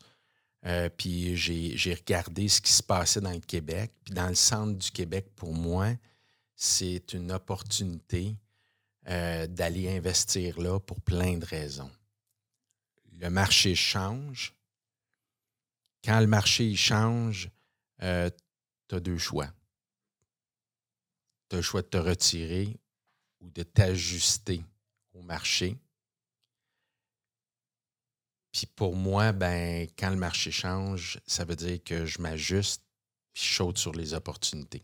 [0.65, 3.91] Euh, puis j'ai regardé ce qui se passait dans le Québec.
[4.05, 5.97] Puis dans le centre du Québec, pour moi,
[6.55, 8.37] c'est une opportunité
[9.09, 11.91] euh, d'aller investir là pour plein de raisons.
[13.19, 14.55] Le marché change.
[16.05, 17.51] Quand le marché change,
[17.99, 19.51] tu as deux choix.
[21.49, 22.77] Tu as le choix de te retirer
[23.41, 24.65] ou de t'ajuster
[25.15, 25.77] au marché.
[28.53, 32.83] Puis pour moi, ben, quand le marché change, ça veut dire que je m'ajuste
[33.33, 34.83] puis je saute sur les opportunités.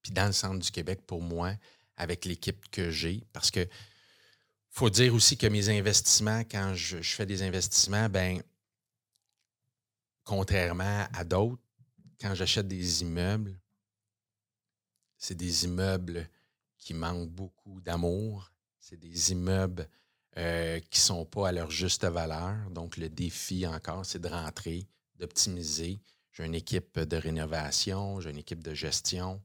[0.00, 1.54] Puis dans le centre du Québec, pour moi,
[1.96, 3.68] avec l'équipe que j'ai, parce que
[4.70, 8.40] faut dire aussi que mes investissements, quand je, je fais des investissements, ben,
[10.22, 11.62] contrairement à d'autres,
[12.20, 13.58] quand j'achète des immeubles,
[15.18, 16.28] c'est des immeubles
[16.78, 18.50] qui manquent beaucoup d'amour.
[18.78, 19.88] C'est des immeubles
[20.38, 22.70] euh, qui ne sont pas à leur juste valeur.
[22.70, 26.00] Donc, le défi encore, c'est de rentrer, d'optimiser.
[26.32, 29.42] J'ai une équipe de rénovation, j'ai une équipe de gestion.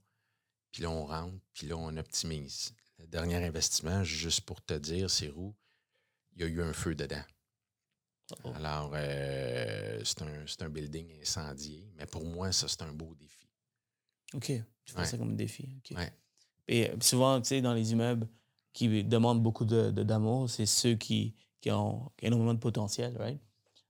[0.71, 2.73] Puis là, on rentre, puis là, on optimise.
[2.99, 5.53] Le dernier investissement, juste pour te dire, c'est où
[6.35, 7.23] il y a eu un feu dedans.
[8.43, 8.53] Oh.
[8.55, 11.91] Alors, euh, c'est un, building incendié.
[11.95, 13.42] Mais pour moi, ça, c'est un beau défi.
[14.33, 14.51] OK.
[14.85, 15.69] Tu fais ça comme défi.
[16.67, 18.27] Et souvent, tu sais, dans les immeubles
[18.73, 23.39] qui demandent beaucoup d'amour, de, c'est ceux qui, qui, ont, énormément de potentiel, right?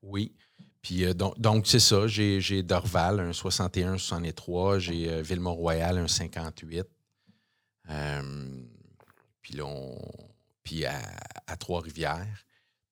[0.01, 0.35] Oui.
[0.81, 2.07] Puis euh, donc, c'est ça.
[2.07, 4.79] J'ai Dorval, un 61-63.
[4.79, 6.85] J'ai euh, Villemont-Royal, un 58.
[9.41, 9.97] puis là, on,
[10.63, 11.01] puis à,
[11.57, 12.45] Trois-Rivières.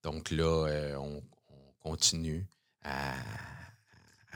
[0.04, 1.22] Donc là, on,
[1.80, 2.48] continue
[2.84, 3.16] à,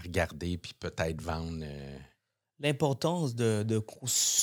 [0.03, 1.63] regarder puis peut-être vendre.
[2.59, 3.79] L'importance de,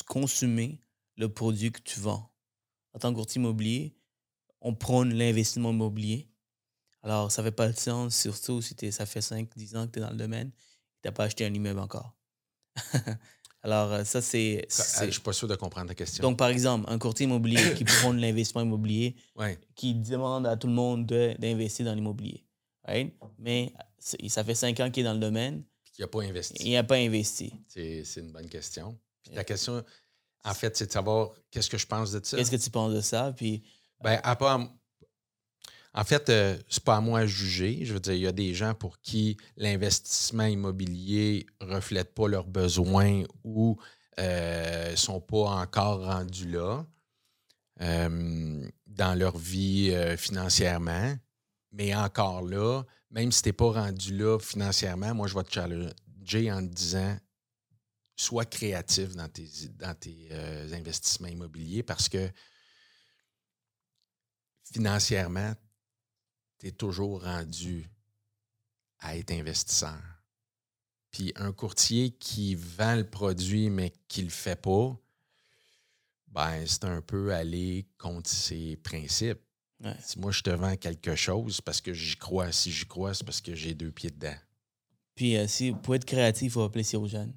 [0.06, 0.80] consommer
[1.16, 2.30] le produit que tu vends.
[2.94, 3.96] En tant que courtier immobilier,
[4.60, 6.28] on prône l'investissement immobilier.
[7.02, 9.98] Alors, ça ne fait pas de sens, surtout si ça fait 5-10 ans que tu
[9.98, 12.14] es dans le domaine et tu n'as pas acheté un immeuble encore.
[13.64, 14.66] Alors, euh, ça, c'est.
[14.68, 16.22] Je ne suis pas sûr de comprendre ta question.
[16.22, 19.16] Donc, par exemple, un courtier immobilier qui prône l'investissement immobilier,
[19.74, 22.44] qui demande à tout le monde d'investir dans l'immobilier.
[23.38, 25.62] Mais ça fait cinq ans qu'il est dans le domaine.
[25.98, 26.54] Il n'a pas investi.
[26.64, 27.52] Il n'a pas investi.
[27.68, 28.98] C'est une bonne question.
[29.22, 29.84] Puis la question,
[30.44, 32.36] en fait, c'est de savoir qu'est-ce que je pense de ça.
[32.36, 33.32] Qu'est-ce que tu penses de ça?
[33.36, 33.62] Puis.
[34.00, 34.68] Ben, à part,
[35.94, 37.84] en fait, euh, c'est pas à moi à juger.
[37.84, 42.28] Je veux dire, il y a des gens pour qui l'investissement immobilier ne reflète pas
[42.28, 43.78] leurs besoins ou
[44.18, 46.86] ne euh, sont pas encore rendus là
[47.82, 51.14] euh, dans leur vie financièrement.
[51.72, 55.52] Mais encore là, même si tu n'es pas rendu là financièrement, moi, je vais te
[55.52, 57.18] challenger en te disant
[58.16, 62.30] sois créatif dans tes, dans tes euh, investissements immobiliers parce que
[64.72, 65.54] financièrement,
[66.58, 67.90] tu es toujours rendu
[69.00, 70.00] à être investisseur.
[71.10, 74.96] Puis un courtier qui vend le produit mais qui ne le fait pas,
[76.28, 79.42] ben, c'est un peu aller contre ses principes.
[80.04, 82.52] Si moi, je te vends quelque chose parce que j'y crois.
[82.52, 84.34] Si j'y crois, c'est parce que j'ai deux pieds dedans.
[85.14, 87.32] Puis, euh, si, pour être créatif, il faut appeler Jeanne.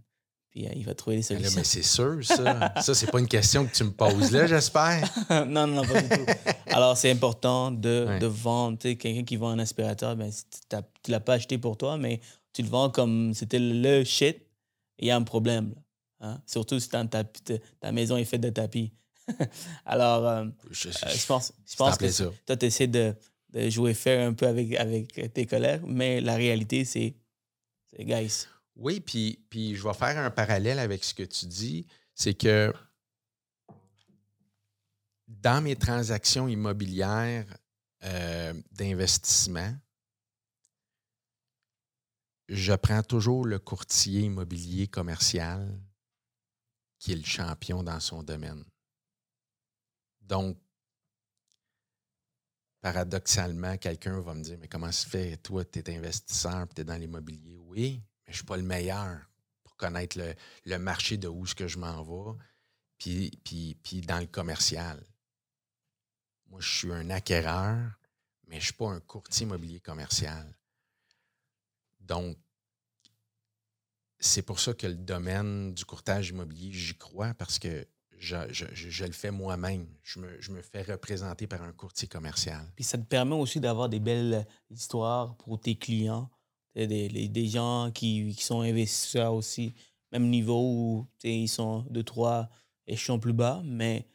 [0.51, 1.51] Puis, euh, il va trouver des solutions.
[1.55, 2.73] mais c'est sûr, ça.
[2.81, 5.09] ça, c'est pas une question que tu me poses là, j'espère.
[5.47, 6.25] non, non, pas du tout.
[6.67, 8.77] Alors, c'est important de, de vendre.
[8.77, 12.21] Quelqu'un qui vend un aspirateur, ben, tu ne l'as pas acheté pour toi, mais
[12.53, 14.37] tu le vends comme c'était le shit.
[14.99, 15.75] Il y a un problème.
[16.21, 16.41] Hein?
[16.45, 18.93] Surtout si ta, ta maison est faite de tapis.
[19.85, 23.15] Alors, euh, je, pense, je pense que toi, tu essaies de,
[23.69, 27.15] jouer fair un peu avec, avec tes collègues, mais la réalité, c'est,
[27.97, 28.47] guys.
[28.75, 31.87] Oui, puis, puis je vais faire un parallèle avec ce que tu dis.
[32.13, 32.73] C'est que
[35.27, 37.45] dans mes transactions immobilières
[38.03, 39.73] euh, d'investissement,
[42.49, 45.79] je prends toujours le courtier immobilier commercial
[46.99, 48.63] qui est le champion dans son domaine.
[50.25, 50.57] Donc,
[52.81, 56.83] paradoxalement, quelqu'un va me dire Mais comment se fait, toi, tu es investisseur, tu es
[56.83, 59.19] dans l'immobilier Oui, mais je ne suis pas le meilleur
[59.63, 60.19] pour connaître
[60.65, 62.37] le, marché de où je m'en vais,
[62.97, 65.03] puis, puis, puis dans le commercial.
[66.47, 67.99] Moi, je suis un acquéreur,
[68.47, 70.55] mais je ne suis pas un courtier immobilier commercial.
[71.99, 72.37] Donc,
[74.19, 79.11] c'est pour ça que le domaine du courtage immobilier, j'y crois, parce que je, le
[79.11, 79.87] fais moi-même.
[80.03, 82.65] Je me, fais représenter par un courtier commercial.
[82.75, 86.29] Puis ça te permet aussi d'avoir des belles histoires pour tes clients,
[86.75, 89.73] des, des gens qui, sont investisseurs aussi,
[90.11, 92.49] même niveau où ils sont deux, trois
[92.87, 94.07] échelons plus bas, mais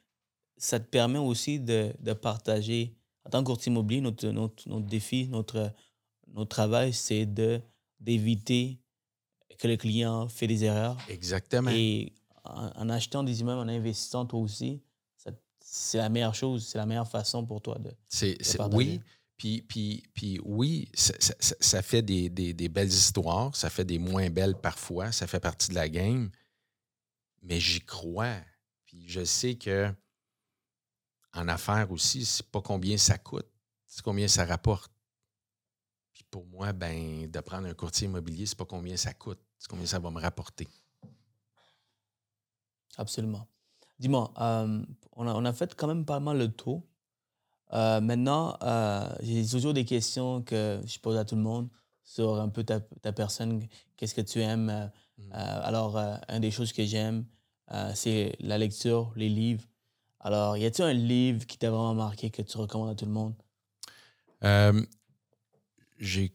[0.57, 2.94] ça te permet aussi de, partager.
[3.24, 5.72] En tant que courtier immobilier, notre, notre, notre défi, notre,
[6.28, 7.26] notre travail, c'est
[8.01, 8.78] d'éviter
[9.59, 10.96] que le client fait des erreurs.
[11.09, 11.70] Exactement.
[11.70, 12.14] Et
[12.45, 14.82] en, achetant des immeubles, en investissant toi aussi,
[15.61, 17.93] c'est la meilleure chose, c'est la meilleure façon pour toi de.
[18.09, 18.36] C'est,
[18.72, 19.01] oui.
[19.36, 25.12] Puis, puis, puis oui, ça, fait des, belles histoires, ça fait des moins belles parfois,
[25.12, 26.30] ça fait partie de la game,
[27.41, 28.36] mais j'y crois.
[28.84, 29.91] Puis je sais que
[31.32, 33.49] en affaires aussi, c'est pas combien ça coûte,
[33.86, 34.93] c'est combien ça rapporte.
[36.12, 39.70] Puis pour moi, ben, de prendre un courtier immobilier, c'est pas combien ça coûte, c'est
[39.70, 40.68] combien ça va me rapporter.
[42.97, 43.47] Absolument.
[43.99, 44.82] Dis-moi, euh,
[45.12, 46.82] on, a, on, a, fait quand même pas mal le tour.
[47.72, 51.68] Euh, maintenant, euh, j'ai toujours des questions que je pose à tout le monde
[52.03, 53.66] sur un peu ta, ta personne.
[53.97, 54.70] Qu'est-ce que tu aimes?
[54.70, 54.88] Euh,
[55.32, 57.24] alors, une des choses que j'aime,
[57.95, 59.64] c'est la lecture, les livres.
[60.18, 63.12] Alors, y a-t-il un livre qui t'a vraiment marqué que tu recommandes à tout le
[63.12, 63.34] monde?
[65.99, 66.34] J'ai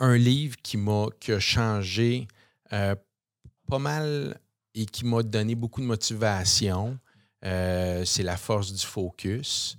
[0.00, 2.28] un livre qui m'a qui a changé
[2.68, 4.38] pas mal
[4.76, 6.98] et qui m'a donné beaucoup de motivation.
[7.44, 9.78] Euh, c'est La force du focus.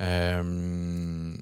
[0.00, 1.34] Euh,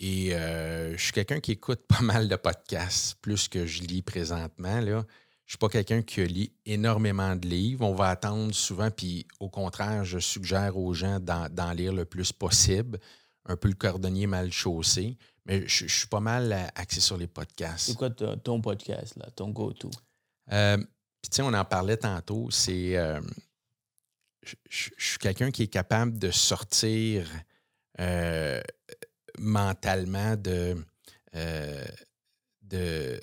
[0.00, 4.02] et euh, je suis quelqu'un qui écoute pas mal de podcasts, plus que je lis
[4.02, 4.80] présentement.
[4.80, 5.06] Là.
[5.46, 7.86] Je suis pas quelqu'un qui lit énormément de livres.
[7.86, 12.32] On va attendre souvent, puis au contraire, je suggère aux gens d'en lire le plus
[12.32, 12.98] possible.
[13.46, 15.16] Un peu le cordonnier mal chaussé.
[15.46, 17.86] Mais je, je suis pas mal axé sur les podcasts.
[17.86, 19.90] C'est quoi ton, ton podcast, là, ton go-to?
[20.52, 20.78] Euh,
[21.22, 22.50] Puis, tu sais, on en parlait tantôt.
[22.50, 22.96] C'est.
[22.96, 23.20] euh,
[24.68, 27.28] je, suis quelqu'un qui est capable de sortir
[28.00, 28.60] euh,
[29.38, 30.76] mentalement de,
[31.34, 31.84] euh,
[32.62, 33.20] de,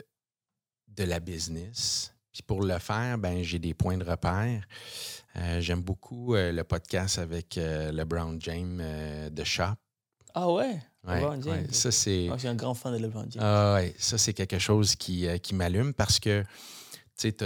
[0.88, 2.14] de la business.
[2.32, 4.64] Puis pour le faire, ben, j'ai des points de repère.
[5.36, 9.76] Euh, J'aime beaucoup le podcast avec euh, LeBron James de Shop.
[10.34, 10.80] Ah ouais?
[11.06, 11.42] James.
[11.46, 12.26] ouais, ça, c'est.
[12.28, 13.42] Moi, je suis un grand fan de LeBron James.
[13.44, 16.44] Ah ouais, ça, c'est quelque chose qui, qui m'allume parce que
[17.20, 17.46] tu sais, tu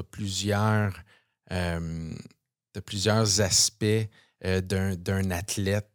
[0.00, 1.02] as, plusieurs,
[1.50, 2.14] euh,
[2.84, 4.08] plusieurs aspects
[4.44, 5.90] euh, d'un athlète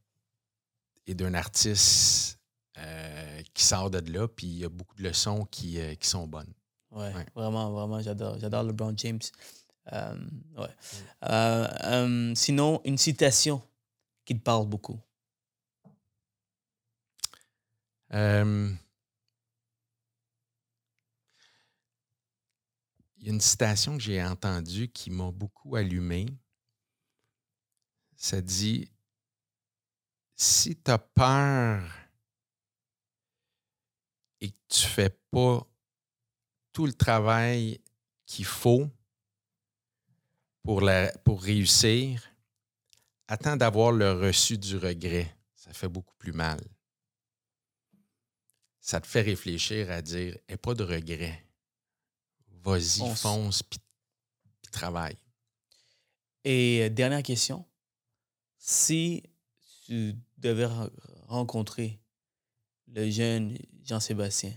[1.05, 2.39] et d'un artiste
[2.79, 6.27] euh, qui sort de là, puis il y a beaucoup de leçons qui, qui sont
[6.27, 6.51] bonnes.
[6.91, 7.25] Ouais, Ouais.
[7.35, 8.39] vraiment, vraiment, j'adore.
[8.39, 9.19] J'adore LeBron James.
[9.91, 10.67] Ouais.
[11.21, 12.33] Mm.
[12.35, 13.61] Sinon, une citation
[14.25, 14.99] qui te parle beaucoup.
[23.19, 26.25] Il y a une citation que j'ai entendue qui m'a beaucoup allumé.
[28.15, 28.89] Ça dit
[30.35, 31.83] Si tu as peur
[34.41, 35.67] et que tu ne fais pas
[36.71, 37.81] tout le travail
[38.25, 38.89] qu'il faut
[40.63, 40.81] pour,
[41.25, 42.23] pour réussir,
[43.27, 45.35] attends d'avoir le reçu du regret.
[45.55, 46.59] Ça fait beaucoup plus mal
[48.89, 51.45] ça te fait réfléchir à dire et pas de regret.
[52.63, 53.21] Vas-y, Fonce.
[53.21, 53.79] fonce, puis
[54.71, 55.17] travaille.
[56.43, 57.65] Et euh, dernière question.
[58.57, 59.23] Si
[59.85, 60.91] tu devais re-
[61.27, 61.99] rencontrer
[62.87, 64.51] le jeune Jean-Sébastien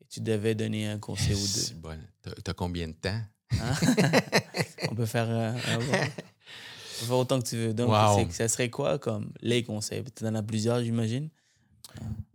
[0.00, 1.98] et tu devais donner un conseil ou C'est deux, bon.
[2.22, 3.20] T'as- T'as combien de temps?
[3.60, 3.74] hein?
[4.90, 7.74] on peut faire, euh, un- on peut faire autant que tu veux.
[7.74, 8.16] Donc, Wow.
[8.28, 10.04] c'est- ça serait quoi comme les conseils?
[10.14, 11.28] Tu en as plusieurs, j'imagine.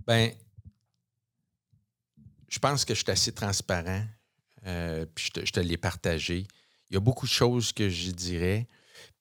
[0.05, 0.31] Ben,
[2.49, 4.05] je pense que je suis assez transparent,
[4.65, 6.47] euh, puis je te, l'ai partagé.
[6.89, 8.67] Il y a beaucoup de choses que je dirais,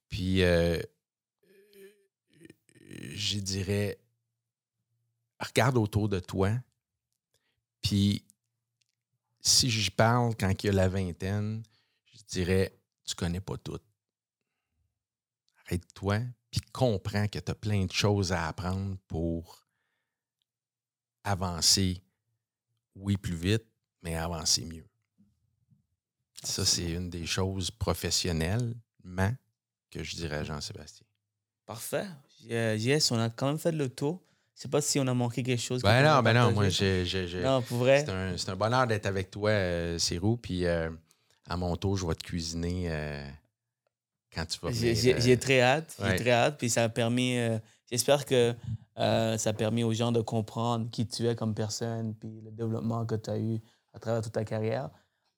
[0.09, 0.81] puis euh,
[3.15, 3.99] je dirais,
[5.41, 6.53] regarde autour de toi,
[7.81, 8.25] puis
[9.41, 11.63] si je parle quand il y a la vingtaine,
[12.15, 13.81] je dirais, tu connais pas tout.
[15.67, 16.21] Arrête-toi,
[16.51, 19.67] puis comprends que tu as plein de choses à apprendre pour
[21.25, 22.03] avancer,
[22.95, 23.65] oui, plus vite,
[24.03, 24.92] mais avancer mieux.
[26.43, 29.33] Ça, c'est une des choses professionnellement
[29.91, 31.07] que je dirais à Jean-Sébastien.
[31.67, 32.07] Parfait.
[32.51, 34.21] Euh, Yes, on a quand même fait le tour.
[34.57, 35.83] Je sais pas si on a manqué quelque chose.
[35.83, 37.05] Ben non, ben non, moi, j'ai-
[37.43, 38.05] Non, pour vrai.
[38.05, 38.11] c'est
[38.49, 39.99] un, un bonheur d'être avec toi, euh,
[40.41, 40.91] puis euh,
[41.49, 43.27] à mon tour, je vais te cuisiner euh,
[44.35, 45.21] quand tu vas J'ai venir.
[45.21, 45.97] j'ai- très hâte.
[45.99, 46.59] J'ai très hâte.
[46.59, 47.37] Puis ça a permis.
[47.91, 48.55] J'espère que
[48.97, 53.07] ça a permis aux gens de comprendre qui tu es comme personne, puis le développement
[53.07, 53.59] que tu as eu
[53.95, 54.91] à travers toute ta carrière.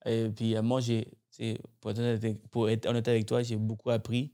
[0.05, 1.09] Et puis euh, moi, j'ai.
[1.80, 4.32] Pour être, honnête avec, pour être honnête avec toi, j'ai beaucoup appris.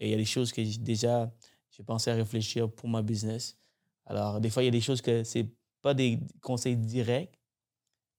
[0.00, 1.32] Et il y a des choses que j'ai déjà.
[1.70, 3.56] J'ai pensé à réfléchir pour ma business.
[4.06, 5.46] Alors, des fois, il y a des choses que c'est
[5.80, 7.38] pas des conseils directs,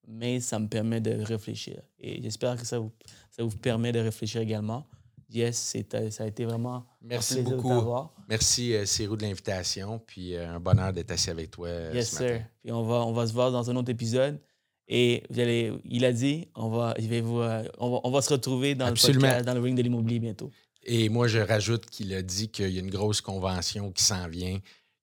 [0.07, 1.81] mais ça me permet de réfléchir.
[1.99, 2.91] Et j'espère que ça vous,
[3.29, 4.87] ça vous permet de réfléchir également.
[5.29, 7.69] Yes, c'est- ça a été vraiment Merci un plaisir beaucoup.
[7.69, 8.23] de.
[8.29, 12.09] Merci, euh, Sirou, de l'invitation, puis euh, un bonheur d'être assis avec toi euh, Yes,
[12.11, 12.45] ce sir.
[12.61, 14.39] Puis on va, on va se voir dans un autre épisode.
[14.87, 18.33] Et vous allez, il a dit, on va, vous, euh, on, va, on va se
[18.33, 19.21] retrouver dans Absolument.
[19.21, 20.51] le podcast, dans le ring de l'immobilier bientôt.
[20.85, 24.27] Et moi, je rajoute qu'il a dit qu'il y a une grosse convention qui s'en
[24.27, 24.59] vient,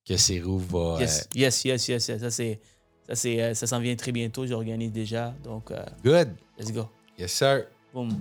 [0.06, 0.98] que Sirou va.
[1.00, 2.20] Yes, yes, yes, yes, yes.
[2.20, 2.60] Ça, c'est,
[3.08, 4.46] ça, c'est, euh, ça s'en vient très bientôt.
[4.46, 5.34] J'organise déjà.
[5.42, 6.34] Donc, euh, euh, Good.
[6.58, 6.88] let's go.
[7.18, 7.66] Yes, sir.
[7.94, 8.20] Boom.